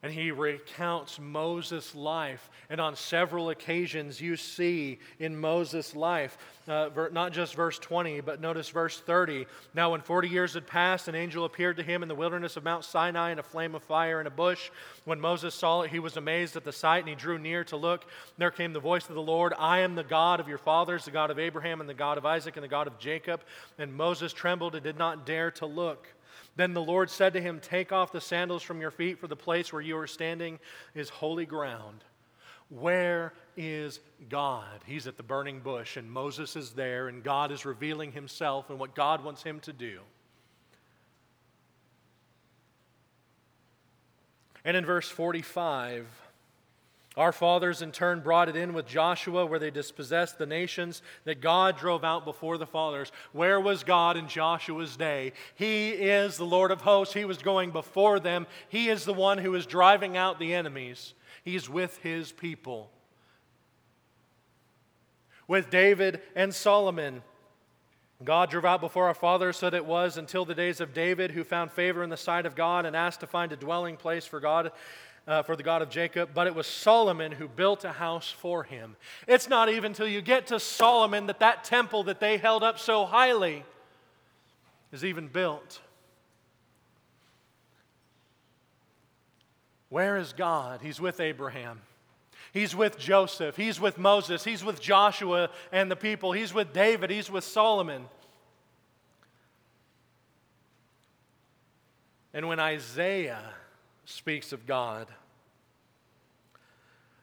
And 0.00 0.12
he 0.12 0.30
recounts 0.30 1.18
Moses' 1.18 1.92
life. 1.92 2.50
And 2.70 2.80
on 2.80 2.94
several 2.94 3.50
occasions, 3.50 4.20
you 4.20 4.36
see 4.36 5.00
in 5.18 5.36
Moses' 5.36 5.96
life, 5.96 6.38
uh, 6.68 6.90
not 7.10 7.32
just 7.32 7.56
verse 7.56 7.80
20, 7.80 8.20
but 8.20 8.40
notice 8.40 8.68
verse 8.68 9.00
30. 9.00 9.46
Now, 9.74 9.90
when 9.90 10.00
40 10.00 10.28
years 10.28 10.54
had 10.54 10.68
passed, 10.68 11.08
an 11.08 11.16
angel 11.16 11.44
appeared 11.44 11.78
to 11.78 11.82
him 11.82 12.04
in 12.04 12.08
the 12.08 12.14
wilderness 12.14 12.56
of 12.56 12.62
Mount 12.62 12.84
Sinai 12.84 13.32
in 13.32 13.40
a 13.40 13.42
flame 13.42 13.74
of 13.74 13.82
fire 13.82 14.20
in 14.20 14.28
a 14.28 14.30
bush. 14.30 14.70
When 15.04 15.20
Moses 15.20 15.52
saw 15.52 15.82
it, 15.82 15.90
he 15.90 15.98
was 15.98 16.16
amazed 16.16 16.54
at 16.54 16.64
the 16.64 16.72
sight, 16.72 17.00
and 17.00 17.08
he 17.08 17.16
drew 17.16 17.38
near 17.38 17.64
to 17.64 17.76
look. 17.76 18.04
There 18.36 18.52
came 18.52 18.72
the 18.72 18.78
voice 18.78 19.08
of 19.08 19.16
the 19.16 19.22
Lord 19.22 19.52
I 19.58 19.80
am 19.80 19.96
the 19.96 20.04
God 20.04 20.38
of 20.38 20.46
your 20.46 20.58
fathers, 20.58 21.06
the 21.06 21.10
God 21.10 21.32
of 21.32 21.40
Abraham, 21.40 21.80
and 21.80 21.88
the 21.88 21.94
God 21.94 22.18
of 22.18 22.26
Isaac, 22.26 22.56
and 22.56 22.62
the 22.62 22.68
God 22.68 22.86
of 22.86 23.00
Jacob. 23.00 23.40
And 23.78 23.92
Moses 23.92 24.32
trembled 24.32 24.76
and 24.76 24.84
did 24.84 24.96
not 24.96 25.26
dare 25.26 25.50
to 25.52 25.66
look. 25.66 26.06
Then 26.58 26.74
the 26.74 26.82
Lord 26.82 27.08
said 27.08 27.34
to 27.34 27.40
him, 27.40 27.60
Take 27.60 27.92
off 27.92 28.10
the 28.10 28.20
sandals 28.20 28.64
from 28.64 28.80
your 28.80 28.90
feet, 28.90 29.20
for 29.20 29.28
the 29.28 29.36
place 29.36 29.72
where 29.72 29.80
you 29.80 29.96
are 29.96 30.08
standing 30.08 30.58
is 30.92 31.08
holy 31.08 31.46
ground. 31.46 32.02
Where 32.68 33.32
is 33.56 34.00
God? 34.28 34.80
He's 34.84 35.06
at 35.06 35.16
the 35.16 35.22
burning 35.22 35.60
bush, 35.60 35.96
and 35.96 36.10
Moses 36.10 36.56
is 36.56 36.72
there, 36.72 37.06
and 37.06 37.22
God 37.22 37.52
is 37.52 37.64
revealing 37.64 38.10
himself 38.10 38.70
and 38.70 38.78
what 38.80 38.96
God 38.96 39.22
wants 39.22 39.44
him 39.44 39.60
to 39.60 39.72
do. 39.72 40.00
And 44.64 44.76
in 44.76 44.84
verse 44.84 45.08
45, 45.08 46.08
our 47.18 47.32
fathers 47.32 47.82
in 47.82 47.90
turn 47.90 48.20
brought 48.20 48.48
it 48.48 48.54
in 48.54 48.72
with 48.72 48.86
Joshua, 48.86 49.44
where 49.44 49.58
they 49.58 49.72
dispossessed 49.72 50.38
the 50.38 50.46
nations 50.46 51.02
that 51.24 51.40
God 51.40 51.76
drove 51.76 52.04
out 52.04 52.24
before 52.24 52.56
the 52.58 52.66
fathers. 52.66 53.10
Where 53.32 53.60
was 53.60 53.82
God 53.82 54.16
in 54.16 54.28
Joshua's 54.28 54.96
day? 54.96 55.32
He 55.56 55.88
is 55.90 56.36
the 56.36 56.46
Lord 56.46 56.70
of 56.70 56.82
hosts. 56.82 57.14
He 57.14 57.24
was 57.24 57.38
going 57.38 57.72
before 57.72 58.20
them. 58.20 58.46
He 58.68 58.88
is 58.88 59.04
the 59.04 59.12
one 59.12 59.38
who 59.38 59.56
is 59.56 59.66
driving 59.66 60.16
out 60.16 60.38
the 60.38 60.54
enemies. 60.54 61.14
He's 61.42 61.68
with 61.68 61.98
his 61.98 62.30
people. 62.30 62.88
With 65.48 65.70
David 65.70 66.20
and 66.36 66.54
Solomon, 66.54 67.22
God 68.22 68.50
drove 68.50 68.64
out 68.64 68.80
before 68.80 69.06
our 69.06 69.14
fathers, 69.14 69.56
so 69.56 69.70
that 69.70 69.76
it 69.76 69.86
was 69.86 70.18
until 70.18 70.44
the 70.44 70.54
days 70.54 70.80
of 70.80 70.94
David, 70.94 71.32
who 71.32 71.42
found 71.42 71.72
favor 71.72 72.04
in 72.04 72.10
the 72.10 72.16
sight 72.16 72.46
of 72.46 72.54
God 72.54 72.86
and 72.86 72.94
asked 72.94 73.20
to 73.20 73.26
find 73.26 73.50
a 73.50 73.56
dwelling 73.56 73.96
place 73.96 74.24
for 74.24 74.38
God 74.38 74.70
uh, 75.28 75.42
for 75.42 75.54
the 75.54 75.62
God 75.62 75.82
of 75.82 75.90
Jacob, 75.90 76.30
but 76.32 76.46
it 76.46 76.54
was 76.54 76.66
Solomon 76.66 77.30
who 77.30 77.46
built 77.46 77.84
a 77.84 77.92
house 77.92 78.30
for 78.30 78.64
him. 78.64 78.96
It's 79.26 79.46
not 79.46 79.68
even 79.68 79.92
till 79.92 80.08
you 80.08 80.22
get 80.22 80.46
to 80.46 80.58
Solomon 80.58 81.26
that 81.26 81.40
that 81.40 81.64
temple 81.64 82.04
that 82.04 82.18
they 82.18 82.38
held 82.38 82.62
up 82.62 82.78
so 82.78 83.04
highly 83.04 83.62
is 84.90 85.04
even 85.04 85.28
built. 85.28 85.80
Where 89.90 90.16
is 90.16 90.32
God? 90.32 90.80
He's 90.82 90.98
with 90.98 91.20
Abraham. 91.20 91.82
He's 92.54 92.74
with 92.74 92.98
Joseph. 92.98 93.54
He's 93.54 93.78
with 93.78 93.98
Moses. 93.98 94.44
He's 94.44 94.64
with 94.64 94.80
Joshua 94.80 95.50
and 95.70 95.90
the 95.90 95.96
people. 95.96 96.32
He's 96.32 96.54
with 96.54 96.72
David. 96.72 97.10
He's 97.10 97.30
with 97.30 97.44
Solomon. 97.44 98.06
And 102.32 102.48
when 102.48 102.60
Isaiah 102.60 103.42
speaks 104.08 104.52
of 104.52 104.66
God. 104.66 105.06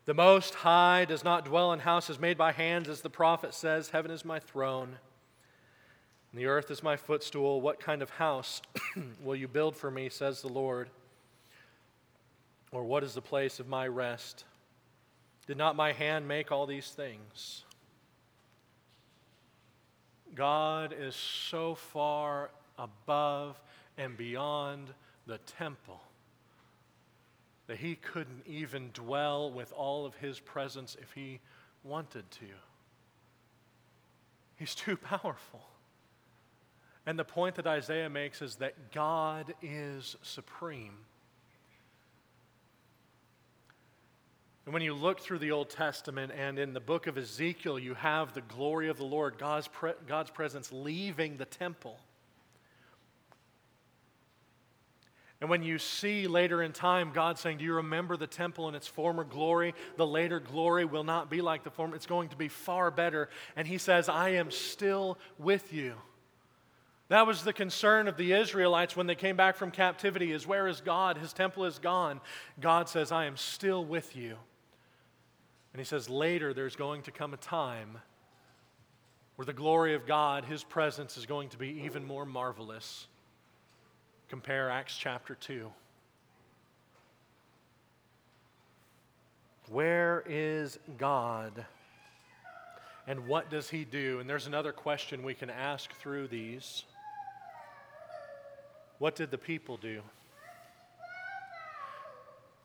The 0.05 0.13
Most 0.13 0.53
High 0.53 1.05
does 1.05 1.23
not 1.23 1.45
dwell 1.45 1.73
in 1.73 1.79
houses 1.79 2.19
made 2.19 2.37
by 2.37 2.51
hands, 2.51 2.87
as 2.87 3.01
the 3.01 3.09
prophet 3.09 3.55
says, 3.55 3.89
Heaven 3.89 4.11
is 4.11 4.23
my 4.23 4.39
throne, 4.39 4.97
and 6.31 6.39
the 6.39 6.45
earth 6.45 6.69
is 6.69 6.83
my 6.83 6.95
footstool. 6.95 7.59
What 7.59 7.79
kind 7.79 8.03
of 8.03 8.11
house 8.11 8.61
will 9.23 9.35
you 9.35 9.47
build 9.47 9.75
for 9.75 9.89
me, 9.89 10.09
says 10.09 10.41
the 10.41 10.47
Lord? 10.47 10.89
Or 12.71 12.83
what 12.83 13.03
is 13.03 13.15
the 13.15 13.21
place 13.21 13.59
of 13.59 13.67
my 13.67 13.87
rest? 13.87 14.45
Did 15.47 15.57
not 15.57 15.75
my 15.75 15.91
hand 15.91 16.27
make 16.27 16.51
all 16.51 16.67
these 16.67 16.89
things? 16.89 17.63
God 20.35 20.93
is 20.95 21.15
so 21.15 21.73
far 21.73 22.51
above 22.77 23.59
and 23.97 24.15
beyond 24.15 24.89
the 25.25 25.39
temple 25.39 26.01
that 27.67 27.77
he 27.77 27.95
couldn't 27.95 28.43
even 28.45 28.91
dwell 28.93 29.51
with 29.51 29.71
all 29.73 30.05
of 30.05 30.15
his 30.15 30.39
presence 30.39 30.95
if 31.01 31.11
he 31.13 31.39
wanted 31.83 32.29
to. 32.31 32.45
He's 34.55 34.75
too 34.75 34.97
powerful. 34.97 35.61
And 37.05 37.19
the 37.19 37.25
point 37.25 37.55
that 37.55 37.67
Isaiah 37.67 38.09
makes 38.09 38.41
is 38.41 38.55
that 38.55 38.91
God 38.91 39.53
is 39.61 40.15
supreme. 40.21 40.97
And 44.65 44.73
when 44.73 44.81
you 44.81 44.95
look 44.95 45.19
through 45.19 45.39
the 45.39 45.51
Old 45.51 45.69
Testament 45.69 46.31
and 46.35 46.57
in 46.57 46.73
the 46.73 46.79
book 46.79 47.05
of 47.05 47.17
Ezekiel, 47.17 47.77
you 47.77 47.93
have 47.93 48.33
the 48.33 48.41
glory 48.41 48.89
of 48.89 48.97
the 48.97 49.03
Lord, 49.03 49.37
God's, 49.37 49.67
pre- 49.67 49.93
God's 50.07 50.31
presence 50.31 50.71
leaving 50.71 51.37
the 51.37 51.45
temple. 51.45 51.99
And 55.45 55.49
when 55.51 55.61
you 55.61 55.77
see 55.77 56.25
later 56.25 56.63
in 56.63 56.71
time 56.71 57.11
God 57.13 57.37
saying, 57.37 57.59
Do 57.59 57.65
you 57.65 57.75
remember 57.75 58.17
the 58.17 58.25
temple 58.25 58.67
in 58.67 58.73
its 58.73 58.87
former 58.87 59.23
glory? 59.23 59.75
The 59.95 60.07
later 60.07 60.39
glory 60.39 60.85
will 60.85 61.03
not 61.03 61.29
be 61.29 61.39
like 61.39 61.63
the 61.63 61.69
former, 61.69 61.95
it's 61.95 62.07
going 62.07 62.29
to 62.29 62.35
be 62.35 62.47
far 62.47 62.89
better. 62.89 63.29
And 63.55 63.67
he 63.67 63.77
says, 63.77 64.09
I 64.09 64.29
am 64.29 64.49
still 64.49 65.19
with 65.37 65.71
you. 65.71 65.93
That 67.09 67.27
was 67.27 67.43
the 67.43 67.53
concern 67.53 68.07
of 68.07 68.17
the 68.17 68.33
Israelites 68.33 68.95
when 68.95 69.05
they 69.05 69.13
came 69.13 69.37
back 69.37 69.55
from 69.55 69.69
captivity 69.69 70.31
is 70.31 70.47
where 70.47 70.67
is 70.67 70.81
God? 70.81 71.19
His 71.19 71.31
temple 71.31 71.65
is 71.65 71.77
gone. 71.77 72.21
God 72.59 72.89
says, 72.89 73.11
I 73.11 73.25
am 73.25 73.37
still 73.37 73.85
with 73.85 74.15
you. 74.15 74.37
And 75.73 75.79
he 75.79 75.85
says, 75.85 76.09
later 76.09 76.55
there's 76.55 76.75
going 76.75 77.03
to 77.03 77.11
come 77.11 77.35
a 77.35 77.37
time 77.37 77.99
where 79.35 79.45
the 79.45 79.53
glory 79.53 79.93
of 79.93 80.07
God, 80.07 80.45
his 80.45 80.63
presence, 80.63 81.17
is 81.17 81.27
going 81.27 81.49
to 81.49 81.57
be 81.59 81.83
even 81.85 82.03
more 82.03 82.25
marvelous. 82.25 83.05
Compare 84.35 84.69
Acts 84.69 84.97
chapter 84.97 85.35
2. 85.35 85.71
Where 89.69 90.25
is 90.27 90.77
God? 90.97 91.65
And 93.07 93.27
what 93.27 93.49
does 93.49 93.69
he 93.69 93.85
do? 93.85 94.19
And 94.19 94.29
there's 94.29 94.45
another 94.45 94.73
question 94.73 95.23
we 95.23 95.35
can 95.35 95.49
ask 95.49 95.89
through 96.01 96.27
these. 96.27 96.83
What 98.99 99.15
did 99.15 99.31
the 99.31 99.37
people 99.37 99.77
do? 99.77 100.01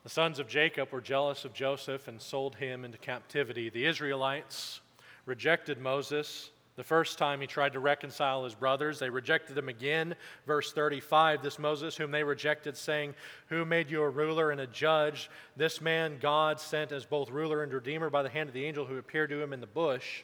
The 0.03 0.11
sons 0.11 0.41
of 0.41 0.49
Jacob 0.49 0.91
were 0.91 1.01
jealous 1.01 1.45
of 1.45 1.55
Joseph 1.55 2.09
and 2.09 2.21
sold 2.21 2.57
him 2.57 2.85
into 2.85 2.99
captivity. 2.99 3.71
The 3.71 3.87
Israelites 3.87 4.81
rejected 5.25 5.81
Moses 5.81 6.51
the 6.77 6.85
first 6.85 7.19
time 7.19 7.41
he 7.41 7.47
tried 7.47 7.73
to 7.73 7.81
reconcile 7.81 8.45
his 8.45 8.55
brothers, 8.55 8.99
they 8.99 9.11
rejected 9.11 9.59
him 9.59 9.69
again. 9.69 10.15
Verse 10.47 10.73
35 10.73 11.43
this 11.43 11.59
Moses, 11.59 11.97
whom 11.97 12.11
they 12.11 12.25
rejected, 12.25 12.77
saying, 12.77 13.15
Who 13.49 13.65
made 13.65 13.91
you 13.91 14.03
a 14.03 14.09
ruler 14.09 14.51
and 14.51 14.61
a 14.61 14.67
judge? 14.67 15.31
This 15.57 15.81
man 15.81 16.19
God 16.21 16.61
sent 16.61 16.93
as 16.93 17.05
both 17.05 17.31
ruler 17.31 17.63
and 17.63 17.73
redeemer 17.73 18.09
by 18.09 18.23
the 18.23 18.29
hand 18.29 18.49
of 18.49 18.55
the 18.55 18.65
angel 18.65 18.87
who 18.87 18.99
appeared 18.99 19.31
to 19.31 19.43
him 19.43 19.53
in 19.53 19.61
the 19.61 19.67
bush. 19.67 20.23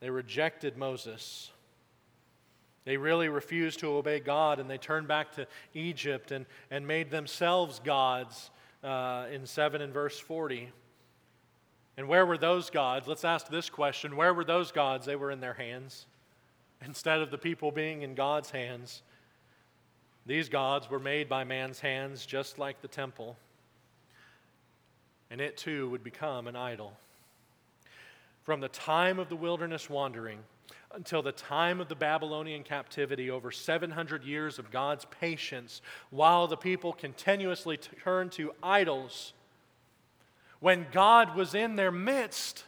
They 0.00 0.10
rejected 0.10 0.76
Moses. 0.76 1.50
They 2.84 2.96
really 2.96 3.28
refused 3.28 3.80
to 3.80 3.96
obey 3.96 4.20
God 4.20 4.58
and 4.58 4.68
they 4.68 4.78
turned 4.78 5.08
back 5.08 5.32
to 5.36 5.46
Egypt 5.72 6.30
and, 6.32 6.44
and 6.70 6.86
made 6.86 7.10
themselves 7.10 7.78
gods 7.78 8.50
uh, 8.82 9.26
in 9.32 9.46
7 9.46 9.80
and 9.80 9.92
verse 9.92 10.18
40. 10.18 10.70
And 11.96 12.08
where 12.08 12.26
were 12.26 12.38
those 12.38 12.70
gods? 12.70 13.06
Let's 13.06 13.24
ask 13.24 13.48
this 13.48 13.70
question 13.70 14.16
where 14.16 14.34
were 14.34 14.44
those 14.44 14.72
gods? 14.72 15.06
They 15.06 15.16
were 15.16 15.30
in 15.30 15.40
their 15.40 15.54
hands. 15.54 16.06
Instead 16.84 17.20
of 17.20 17.30
the 17.30 17.38
people 17.38 17.70
being 17.70 18.02
in 18.02 18.14
God's 18.14 18.50
hands, 18.50 19.02
these 20.26 20.48
gods 20.48 20.90
were 20.90 20.98
made 20.98 21.28
by 21.28 21.44
man's 21.44 21.80
hands, 21.80 22.26
just 22.26 22.58
like 22.58 22.80
the 22.82 22.88
temple. 22.88 23.36
And 25.30 25.40
it 25.40 25.56
too 25.56 25.88
would 25.90 26.02
become 26.02 26.46
an 26.46 26.56
idol. 26.56 26.92
From 28.42 28.60
the 28.60 28.68
time 28.68 29.18
of 29.18 29.28
the 29.28 29.36
wilderness 29.36 29.88
wandering 29.88 30.40
until 30.94 31.22
the 31.22 31.32
time 31.32 31.80
of 31.80 31.88
the 31.88 31.94
Babylonian 31.94 32.62
captivity, 32.62 33.30
over 33.30 33.50
700 33.50 34.22
years 34.24 34.58
of 34.58 34.70
God's 34.70 35.04
patience, 35.06 35.82
while 36.10 36.46
the 36.46 36.56
people 36.56 36.92
continuously 36.92 37.76
turned 37.76 38.32
to 38.32 38.52
idols 38.62 39.32
when 40.64 40.86
God 40.92 41.36
was 41.36 41.54
in 41.54 41.76
their 41.76 41.90
midst. 41.90 42.64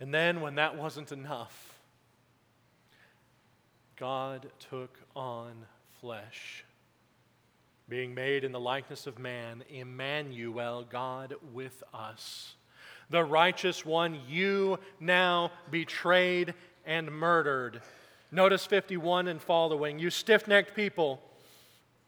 And 0.00 0.12
then, 0.12 0.40
when 0.40 0.56
that 0.56 0.76
wasn't 0.76 1.12
enough, 1.12 1.78
God 3.94 4.50
took 4.68 4.98
on 5.14 5.52
flesh, 6.00 6.64
being 7.88 8.16
made 8.16 8.42
in 8.42 8.50
the 8.50 8.58
likeness 8.58 9.06
of 9.06 9.16
man, 9.16 9.62
Emmanuel, 9.70 10.84
God 10.90 11.34
with 11.52 11.84
us. 11.94 12.56
The 13.10 13.22
righteous 13.22 13.86
one 13.86 14.18
you 14.28 14.80
now 14.98 15.52
betrayed 15.70 16.54
and 16.84 17.12
murdered. 17.12 17.80
Notice 18.32 18.66
51 18.66 19.28
and 19.28 19.40
following. 19.40 20.00
You 20.00 20.10
stiff 20.10 20.48
necked 20.48 20.74
people 20.74 21.22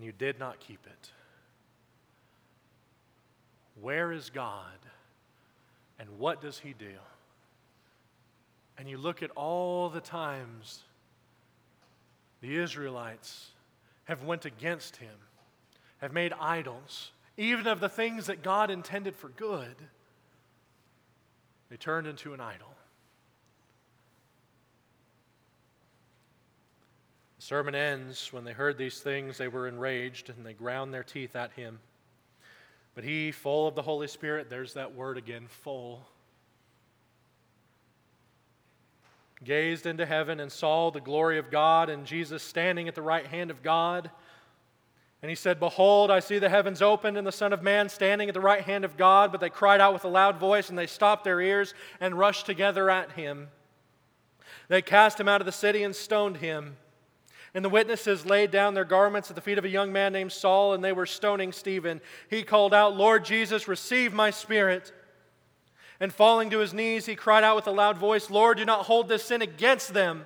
and 0.00 0.06
you 0.06 0.12
did 0.12 0.38
not 0.38 0.58
keep 0.60 0.78
it. 0.86 1.10
Where 3.82 4.12
is 4.12 4.30
God? 4.30 4.78
And 5.98 6.08
what 6.18 6.40
does 6.40 6.58
He 6.58 6.72
do? 6.72 6.94
And 8.78 8.88
you 8.88 8.96
look 8.96 9.22
at 9.22 9.30
all 9.32 9.90
the 9.90 10.00
times 10.00 10.84
the 12.40 12.56
Israelites 12.56 13.50
have 14.04 14.24
went 14.24 14.46
against 14.46 14.96
him, 14.96 15.14
have 15.98 16.14
made 16.14 16.32
idols, 16.40 17.12
even 17.36 17.66
of 17.66 17.78
the 17.78 17.90
things 17.90 18.24
that 18.28 18.42
God 18.42 18.70
intended 18.70 19.14
for 19.14 19.28
good, 19.28 19.76
they 21.68 21.76
turned 21.76 22.06
into 22.06 22.32
an 22.32 22.40
idol. 22.40 22.69
The 27.40 27.46
sermon 27.46 27.74
ends 27.74 28.34
when 28.34 28.44
they 28.44 28.52
heard 28.52 28.76
these 28.76 29.00
things, 29.00 29.38
they 29.38 29.48
were 29.48 29.66
enraged 29.66 30.28
and 30.28 30.44
they 30.44 30.52
ground 30.52 30.92
their 30.92 31.02
teeth 31.02 31.34
at 31.34 31.52
him. 31.52 31.78
But 32.94 33.02
he, 33.02 33.32
full 33.32 33.66
of 33.66 33.74
the 33.74 33.80
Holy 33.80 34.08
Spirit, 34.08 34.50
there's 34.50 34.74
that 34.74 34.94
word 34.94 35.16
again, 35.16 35.46
full, 35.48 36.02
gazed 39.42 39.86
into 39.86 40.04
heaven 40.04 40.38
and 40.38 40.52
saw 40.52 40.90
the 40.90 41.00
glory 41.00 41.38
of 41.38 41.50
God 41.50 41.88
and 41.88 42.04
Jesus 42.04 42.42
standing 42.42 42.88
at 42.88 42.94
the 42.94 43.00
right 43.00 43.26
hand 43.26 43.50
of 43.50 43.62
God. 43.62 44.10
And 45.22 45.30
he 45.30 45.34
said, 45.34 45.58
Behold, 45.58 46.10
I 46.10 46.20
see 46.20 46.38
the 46.38 46.50
heavens 46.50 46.82
opened 46.82 47.16
and 47.16 47.26
the 47.26 47.32
Son 47.32 47.54
of 47.54 47.62
Man 47.62 47.88
standing 47.88 48.28
at 48.28 48.34
the 48.34 48.40
right 48.42 48.60
hand 48.60 48.84
of 48.84 48.98
God. 48.98 49.32
But 49.32 49.40
they 49.40 49.48
cried 49.48 49.80
out 49.80 49.94
with 49.94 50.04
a 50.04 50.08
loud 50.08 50.38
voice 50.38 50.68
and 50.68 50.76
they 50.76 50.86
stopped 50.86 51.24
their 51.24 51.40
ears 51.40 51.72
and 52.00 52.18
rushed 52.18 52.44
together 52.44 52.90
at 52.90 53.12
him. 53.12 53.48
They 54.68 54.82
cast 54.82 55.18
him 55.18 55.26
out 55.26 55.40
of 55.40 55.46
the 55.46 55.52
city 55.52 55.82
and 55.82 55.96
stoned 55.96 56.36
him. 56.36 56.76
And 57.54 57.64
the 57.64 57.68
witnesses 57.68 58.24
laid 58.24 58.50
down 58.50 58.74
their 58.74 58.84
garments 58.84 59.28
at 59.28 59.34
the 59.34 59.42
feet 59.42 59.58
of 59.58 59.64
a 59.64 59.68
young 59.68 59.92
man 59.92 60.12
named 60.12 60.30
Saul, 60.30 60.72
and 60.72 60.84
they 60.84 60.92
were 60.92 61.06
stoning 61.06 61.52
Stephen. 61.52 62.00
He 62.28 62.42
called 62.44 62.72
out, 62.72 62.96
Lord 62.96 63.24
Jesus, 63.24 63.66
receive 63.66 64.12
my 64.12 64.30
spirit. 64.30 64.92
And 65.98 66.12
falling 66.12 66.50
to 66.50 66.58
his 66.58 66.72
knees, 66.72 67.06
he 67.06 67.16
cried 67.16 67.44
out 67.44 67.56
with 67.56 67.66
a 67.66 67.72
loud 67.72 67.98
voice, 67.98 68.30
Lord, 68.30 68.58
do 68.58 68.64
not 68.64 68.86
hold 68.86 69.08
this 69.08 69.24
sin 69.24 69.42
against 69.42 69.92
them. 69.92 70.24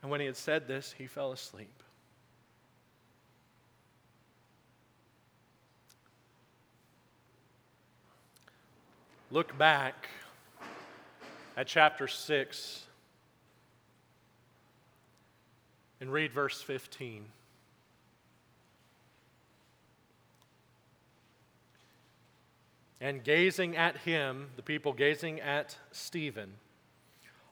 And 0.00 0.10
when 0.10 0.20
he 0.20 0.26
had 0.26 0.36
said 0.36 0.68
this, 0.68 0.94
he 0.96 1.06
fell 1.06 1.32
asleep. 1.32 1.82
Look 9.30 9.58
back 9.58 10.08
at 11.56 11.66
chapter 11.66 12.08
6 12.08 12.87
and 16.00 16.12
read 16.12 16.32
verse 16.32 16.60
15. 16.62 17.26
And 23.00 23.22
gazing 23.22 23.76
at 23.76 23.98
him, 23.98 24.48
the 24.56 24.62
people 24.62 24.92
gazing 24.92 25.40
at 25.40 25.76
Stephen, 25.92 26.54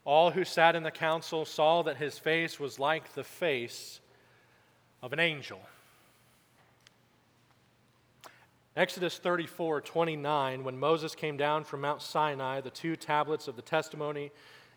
all 0.04 0.30
who 0.30 0.44
sat 0.44 0.74
in 0.74 0.82
the 0.82 0.90
council 0.90 1.44
saw 1.44 1.82
that 1.82 1.96
his 1.96 2.18
face 2.18 2.58
was 2.58 2.78
like 2.78 3.14
the 3.14 3.24
face 3.24 4.00
of 5.02 5.12
an 5.12 5.20
angel. 5.20 5.60
Exodus 8.76 9.18
34 9.18 9.80
29, 9.80 10.62
when 10.62 10.78
Moses 10.78 11.14
came 11.14 11.36
down 11.36 11.64
from 11.64 11.80
Mount 11.80 12.02
Sinai, 12.02 12.60
the 12.60 12.70
two 12.70 12.94
tablets 12.94 13.48
of 13.48 13.56
the 13.56 13.62
testimony 13.62 14.30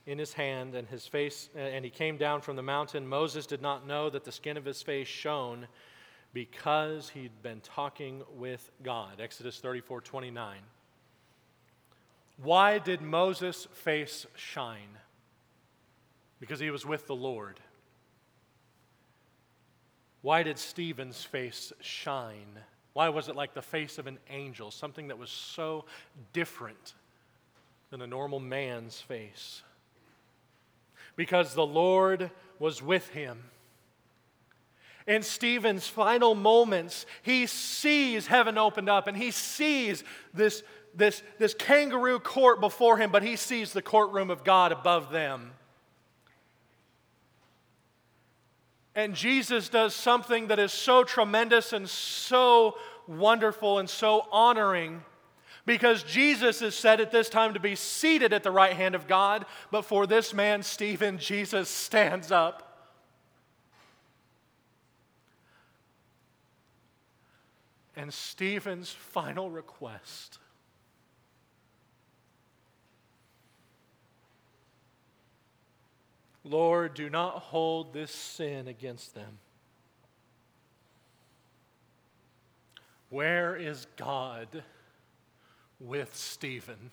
in 0.10 0.18
his 0.18 0.34
hand 0.34 0.74
and 0.74 0.88
his 0.88 1.06
face 1.06 1.50
and 1.56 1.86
he 1.86 1.92
came 1.92 2.18
down 2.18 2.42
from 2.42 2.56
the 2.56 2.64
mountain. 2.64 3.08
Moses 3.08 3.46
did 3.46 3.62
not 3.62 3.88
know 3.88 4.10
that 4.10 4.24
the 4.24 4.32
skin 4.32 4.58
of 4.58 4.66
his 4.66 4.82
face 4.82 5.08
shone 5.08 5.68
because 6.34 7.10
he'd 7.10 7.44
been 7.44 7.62
talking 7.62 8.24
with 8.36 8.72
god. 8.84 9.22
Exodus 9.22 9.60
34 9.60 10.02
29 10.02 10.58
why 12.42 12.80
did 12.80 13.02
moses 13.02 13.68
face 13.74 14.26
shine? 14.36 14.98
Because 16.40 16.60
he 16.60 16.72
was 16.72 16.86
with 16.86 17.06
the 17.06 17.16
lord. 17.16 17.60
Why 20.22 20.44
did 20.44 20.58
stephen's 20.58 21.22
face 21.22 21.74
shine? 21.82 22.60
Why 22.94 23.10
was 23.10 23.28
it 23.28 23.36
like 23.36 23.54
the 23.54 23.62
face 23.62 23.98
of 23.98 24.08
an 24.08 24.20
angel 24.30 24.72
something 24.72 25.10
that 25.10 25.18
was 25.18 25.30
so 25.30 25.86
different 26.32 26.94
than 27.90 28.02
a 28.02 28.08
normal 28.08 28.40
man's 28.40 29.02
face 29.02 29.64
because 31.20 31.54
the 31.54 31.66
Lord 31.66 32.32
was 32.60 32.82
with 32.82 33.10
him. 33.10 33.44
In 35.06 35.22
Stephen's 35.22 35.86
final 35.86 36.34
moments, 36.34 37.06
he 37.24 37.46
sees 37.46 38.26
heaven 38.26 38.58
opened 38.58 38.88
up 38.88 39.06
and 39.06 39.18
he 39.18 39.32
sees 39.32 40.06
this, 40.34 40.64
this, 40.96 41.22
this 41.38 41.54
kangaroo 41.54 42.20
court 42.20 42.62
before 42.62 42.96
him, 42.96 43.12
but 43.12 43.22
he 43.22 43.36
sees 43.36 43.74
the 43.74 43.82
courtroom 43.82 44.30
of 44.30 44.46
God 44.46 44.72
above 44.72 45.12
them. 45.12 45.52
And 48.96 49.14
Jesus 49.14 49.68
does 49.68 49.94
something 49.94 50.48
that 50.48 50.58
is 50.58 50.72
so 50.72 51.04
tremendous 51.04 51.74
and 51.74 51.90
so 51.90 52.78
wonderful 53.10 53.80
and 53.80 53.90
so 53.90 54.26
honoring 54.32 55.04
because 55.70 56.02
Jesus 56.02 56.64
is 56.64 56.74
said 56.74 57.00
at 57.00 57.12
this 57.12 57.30
time 57.30 57.54
to 57.54 57.60
be 57.60 57.76
seated 57.76 58.34
at 58.34 58.42
the 58.42 58.50
right 58.50 58.74
hand 58.74 58.96
of 58.96 59.06
God, 59.06 59.46
but 59.70 59.84
for 59.84 60.08
this 60.08 60.34
man, 60.34 60.64
Stephen, 60.64 61.20
Jesus 61.20 61.70
stands 61.70 62.32
up. 62.32 62.90
And 67.96 68.12
Stephen's 68.12 68.90
final 68.90 69.52
request 69.52 70.40
Lord, 76.44 76.96
do 76.96 77.12
not 77.12 77.34
hold 77.34 77.94
this 77.94 78.10
sin 78.10 78.68
against 78.68 79.14
them. 79.14 79.38
Where 83.12 83.56
is 83.56 83.86
God? 83.98 84.64
With 85.80 86.16
Stephen. 86.16 86.92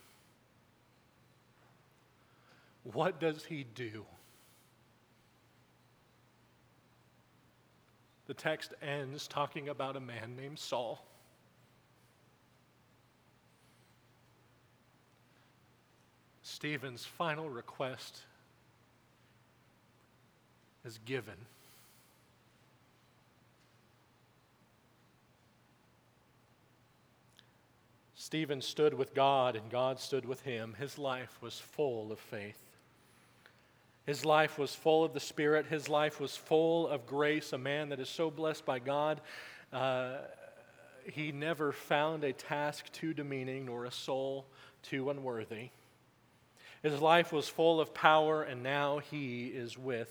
What 2.84 3.20
does 3.20 3.44
he 3.44 3.64
do? 3.74 4.04
The 8.26 8.34
text 8.34 8.74
ends 8.82 9.26
talking 9.28 9.68
about 9.68 9.96
a 9.96 10.00
man 10.00 10.36
named 10.36 10.58
Saul. 10.58 11.04
Stephen's 16.42 17.04
final 17.04 17.50
request 17.50 18.20
is 20.84 20.98
given. 21.04 21.34
Stephen 28.26 28.60
stood 28.60 28.92
with 28.92 29.14
God 29.14 29.54
and 29.54 29.70
God 29.70 30.00
stood 30.00 30.26
with 30.26 30.42
him. 30.42 30.74
His 30.80 30.98
life 30.98 31.38
was 31.40 31.60
full 31.60 32.10
of 32.10 32.18
faith. 32.18 32.60
His 34.04 34.24
life 34.24 34.58
was 34.58 34.74
full 34.74 35.04
of 35.04 35.14
the 35.14 35.20
Spirit. 35.20 35.66
His 35.66 35.88
life 35.88 36.18
was 36.18 36.36
full 36.36 36.88
of 36.88 37.06
grace. 37.06 37.52
A 37.52 37.58
man 37.58 37.90
that 37.90 38.00
is 38.00 38.08
so 38.08 38.28
blessed 38.32 38.66
by 38.66 38.80
God, 38.80 39.20
uh, 39.72 40.16
he 41.04 41.30
never 41.30 41.70
found 41.70 42.24
a 42.24 42.32
task 42.32 42.90
too 42.90 43.14
demeaning 43.14 43.66
nor 43.66 43.84
a 43.84 43.92
soul 43.92 44.44
too 44.82 45.08
unworthy. 45.08 45.68
His 46.82 47.00
life 47.00 47.32
was 47.32 47.48
full 47.48 47.80
of 47.80 47.94
power, 47.94 48.42
and 48.42 48.60
now 48.60 48.98
he 48.98 49.46
is 49.46 49.78
with 49.78 50.10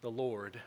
the 0.00 0.10
Lord. 0.10 0.58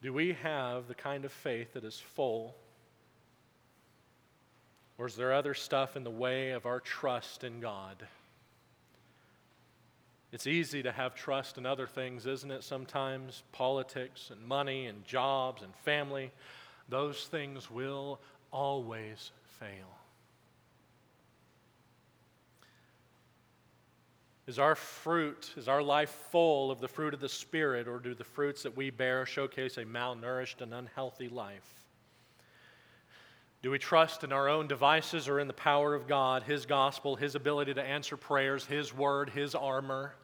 Do 0.00 0.14
we 0.14 0.32
have 0.42 0.88
the 0.88 0.94
kind 0.94 1.26
of 1.26 1.30
faith 1.30 1.74
that 1.74 1.84
is 1.84 2.00
full 2.00 2.56
or 4.98 5.06
is 5.06 5.16
there 5.16 5.32
other 5.32 5.54
stuff 5.54 5.96
in 5.96 6.04
the 6.04 6.10
way 6.10 6.50
of 6.50 6.66
our 6.66 6.80
trust 6.80 7.44
in 7.44 7.60
God? 7.60 8.06
It's 10.32 10.46
easy 10.46 10.82
to 10.82 10.92
have 10.92 11.14
trust 11.14 11.58
in 11.58 11.66
other 11.66 11.86
things, 11.86 12.26
isn't 12.26 12.50
it? 12.50 12.64
Sometimes 12.64 13.42
politics 13.52 14.30
and 14.30 14.42
money 14.46 14.86
and 14.86 15.04
jobs 15.04 15.62
and 15.62 15.74
family, 15.76 16.32
those 16.88 17.26
things 17.26 17.70
will 17.70 18.18
always 18.50 19.30
fail. 19.60 19.98
Is 24.46 24.58
our 24.58 24.74
fruit, 24.74 25.52
is 25.56 25.68
our 25.68 25.82
life 25.82 26.10
full 26.30 26.70
of 26.70 26.80
the 26.80 26.88
fruit 26.88 27.14
of 27.14 27.20
the 27.20 27.28
Spirit, 27.28 27.86
or 27.86 27.98
do 27.98 28.14
the 28.14 28.24
fruits 28.24 28.64
that 28.64 28.76
we 28.76 28.90
bear 28.90 29.24
showcase 29.24 29.76
a 29.76 29.84
malnourished 29.84 30.62
and 30.62 30.74
unhealthy 30.74 31.28
life? 31.28 31.81
Do 33.62 33.70
we 33.70 33.78
trust 33.78 34.24
in 34.24 34.32
our 34.32 34.48
own 34.48 34.66
devices 34.66 35.28
or 35.28 35.38
in 35.38 35.46
the 35.46 35.52
power 35.52 35.94
of 35.94 36.08
God, 36.08 36.42
His 36.42 36.66
gospel, 36.66 37.14
His 37.14 37.36
ability 37.36 37.74
to 37.74 37.82
answer 37.82 38.16
prayers, 38.16 38.66
His 38.66 38.92
word, 38.92 39.30
His 39.30 39.54
armor? 39.54 40.14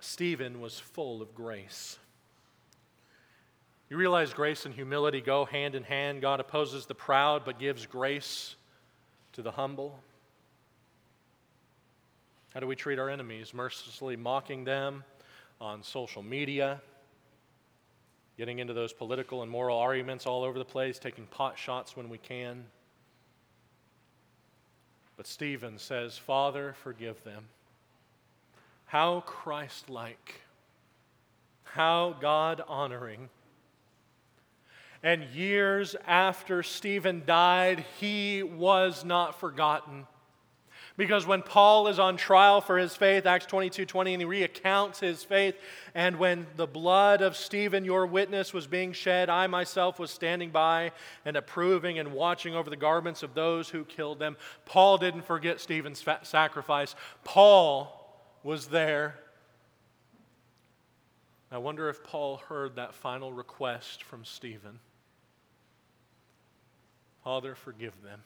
Stephen 0.00 0.60
was 0.60 0.78
full 0.78 1.22
of 1.22 1.34
grace. 1.34 1.98
You 3.88 3.96
realize 3.96 4.34
grace 4.34 4.66
and 4.66 4.74
humility 4.74 5.20
go 5.20 5.44
hand 5.44 5.74
in 5.74 5.82
hand. 5.82 6.20
God 6.20 6.40
opposes 6.40 6.86
the 6.86 6.94
proud 6.94 7.44
but 7.44 7.58
gives 7.58 7.86
grace 7.86 8.56
to 9.32 9.42
the 9.42 9.50
humble. 9.50 9.98
How 12.52 12.60
do 12.60 12.66
we 12.66 12.76
treat 12.76 12.98
our 12.98 13.08
enemies? 13.08 13.54
Mercilessly 13.54 14.16
mocking 14.16 14.64
them 14.64 15.04
on 15.58 15.82
social 15.82 16.22
media, 16.22 16.82
getting 18.36 18.58
into 18.58 18.72
those 18.72 18.92
political 18.92 19.42
and 19.42 19.50
moral 19.50 19.78
arguments 19.78 20.26
all 20.26 20.44
over 20.44 20.58
the 20.58 20.64
place, 20.64 20.98
taking 20.98 21.26
pot 21.26 21.58
shots 21.58 21.96
when 21.96 22.08
we 22.08 22.18
can. 22.18 22.64
But 25.16 25.26
Stephen 25.26 25.78
says, 25.78 26.16
Father, 26.16 26.74
forgive 26.82 27.22
them. 27.24 27.44
How 28.86 29.20
Christ 29.20 29.88
like, 29.88 30.40
how 31.64 32.16
God 32.20 32.62
honoring. 32.66 33.28
And 35.02 35.24
years 35.34 35.96
after 36.06 36.62
Stephen 36.62 37.22
died, 37.26 37.84
he 37.98 38.42
was 38.42 39.04
not 39.04 39.38
forgotten. 39.38 40.06
Because 40.96 41.26
when 41.26 41.42
Paul 41.42 41.88
is 41.88 41.98
on 41.98 42.16
trial 42.16 42.60
for 42.60 42.76
his 42.76 42.94
faith, 42.94 43.24
Acts 43.24 43.46
22 43.46 43.86
20, 43.86 44.14
and 44.14 44.20
he 44.20 44.24
recounts 44.26 45.00
his 45.00 45.24
faith, 45.24 45.56
and 45.94 46.16
when 46.16 46.46
the 46.56 46.66
blood 46.66 47.22
of 47.22 47.36
Stephen, 47.36 47.84
your 47.84 48.06
witness, 48.06 48.52
was 48.52 48.66
being 48.66 48.92
shed, 48.92 49.30
I 49.30 49.46
myself 49.46 49.98
was 49.98 50.10
standing 50.10 50.50
by 50.50 50.92
and 51.24 51.36
approving 51.36 51.98
and 51.98 52.12
watching 52.12 52.54
over 52.54 52.68
the 52.68 52.76
garments 52.76 53.22
of 53.22 53.34
those 53.34 53.68
who 53.70 53.84
killed 53.84 54.18
them. 54.18 54.36
Paul 54.66 54.98
didn't 54.98 55.22
forget 55.22 55.60
Stephen's 55.60 56.02
fa- 56.02 56.20
sacrifice. 56.22 56.94
Paul 57.24 57.98
was 58.42 58.66
there. 58.66 59.18
I 61.50 61.58
wonder 61.58 61.88
if 61.88 62.02
Paul 62.04 62.38
heard 62.48 62.76
that 62.76 62.94
final 62.94 63.32
request 63.32 64.02
from 64.02 64.24
Stephen 64.24 64.78
Father, 67.24 67.54
forgive 67.54 68.02
them 68.02 68.20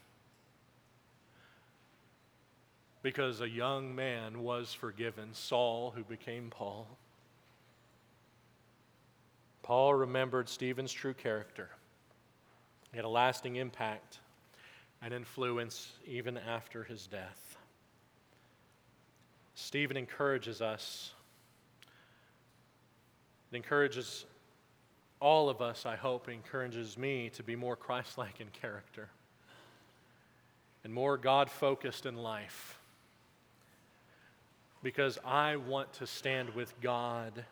because 3.06 3.40
a 3.40 3.48
young 3.48 3.94
man 3.94 4.42
was 4.42 4.74
forgiven, 4.74 5.28
Saul, 5.32 5.92
who 5.94 6.02
became 6.02 6.50
Paul. 6.50 6.88
Paul 9.62 9.94
remembered 9.94 10.48
Stephen's 10.48 10.92
true 10.92 11.14
character. 11.14 11.68
He 12.90 12.96
had 12.96 13.04
a 13.04 13.08
lasting 13.08 13.54
impact 13.54 14.18
and 15.00 15.14
influence 15.14 15.92
even 16.04 16.36
after 16.36 16.82
his 16.82 17.06
death. 17.06 17.56
Stephen 19.54 19.96
encourages 19.96 20.60
us. 20.60 21.12
It 23.52 23.56
encourages 23.56 24.26
all 25.20 25.48
of 25.48 25.62
us, 25.62 25.86
I 25.86 25.94
hope, 25.94 26.28
encourages 26.28 26.98
me 26.98 27.30
to 27.34 27.44
be 27.44 27.54
more 27.54 27.76
Christ 27.76 28.18
like 28.18 28.40
in 28.40 28.48
character 28.48 29.10
and 30.82 30.92
more 30.92 31.16
God 31.16 31.48
focused 31.48 32.04
in 32.04 32.16
life 32.16 32.80
because 34.86 35.18
I 35.24 35.56
want 35.56 35.92
to 35.94 36.06
stand 36.06 36.50
with 36.50 36.72
God 36.80 37.44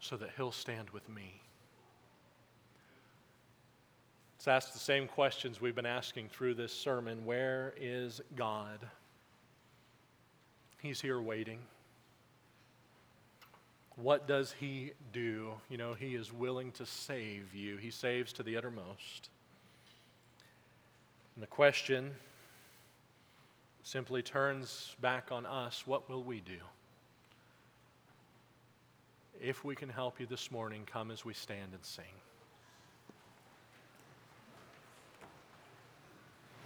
so 0.00 0.18
that 0.18 0.28
He'll 0.36 0.52
stand 0.52 0.90
with 0.90 1.08
me. 1.08 1.40
Let's 4.36 4.48
ask 4.48 4.74
the 4.74 4.78
same 4.78 5.08
questions 5.08 5.62
we've 5.62 5.74
been 5.74 5.86
asking 5.86 6.28
through 6.28 6.56
this 6.56 6.70
sermon 6.70 7.24
Where 7.24 7.72
is 7.80 8.20
God? 8.36 8.86
He's 10.82 11.00
here 11.00 11.18
waiting. 11.18 11.60
What 13.96 14.28
does 14.28 14.52
He 14.52 14.92
do? 15.10 15.52
You 15.70 15.78
know, 15.78 15.94
He 15.94 16.14
is 16.14 16.34
willing 16.34 16.72
to 16.72 16.84
save 16.84 17.54
you, 17.54 17.78
He 17.78 17.90
saves 17.90 18.30
to 18.34 18.42
the 18.42 18.58
uttermost. 18.58 19.30
And 21.34 21.42
the 21.42 21.46
question 21.46 22.10
simply 23.88 24.20
turns 24.20 24.94
back 25.00 25.32
on 25.32 25.46
us, 25.46 25.86
what 25.86 26.10
will 26.10 26.22
we 26.22 26.40
do? 26.40 26.58
If 29.40 29.64
we 29.64 29.74
can 29.74 29.88
help 29.88 30.20
you 30.20 30.26
this 30.26 30.50
morning, 30.50 30.82
come 30.84 31.10
as 31.10 31.24
we 31.24 31.32
stand 31.32 31.72
and 31.72 31.82
sing. 31.82 32.04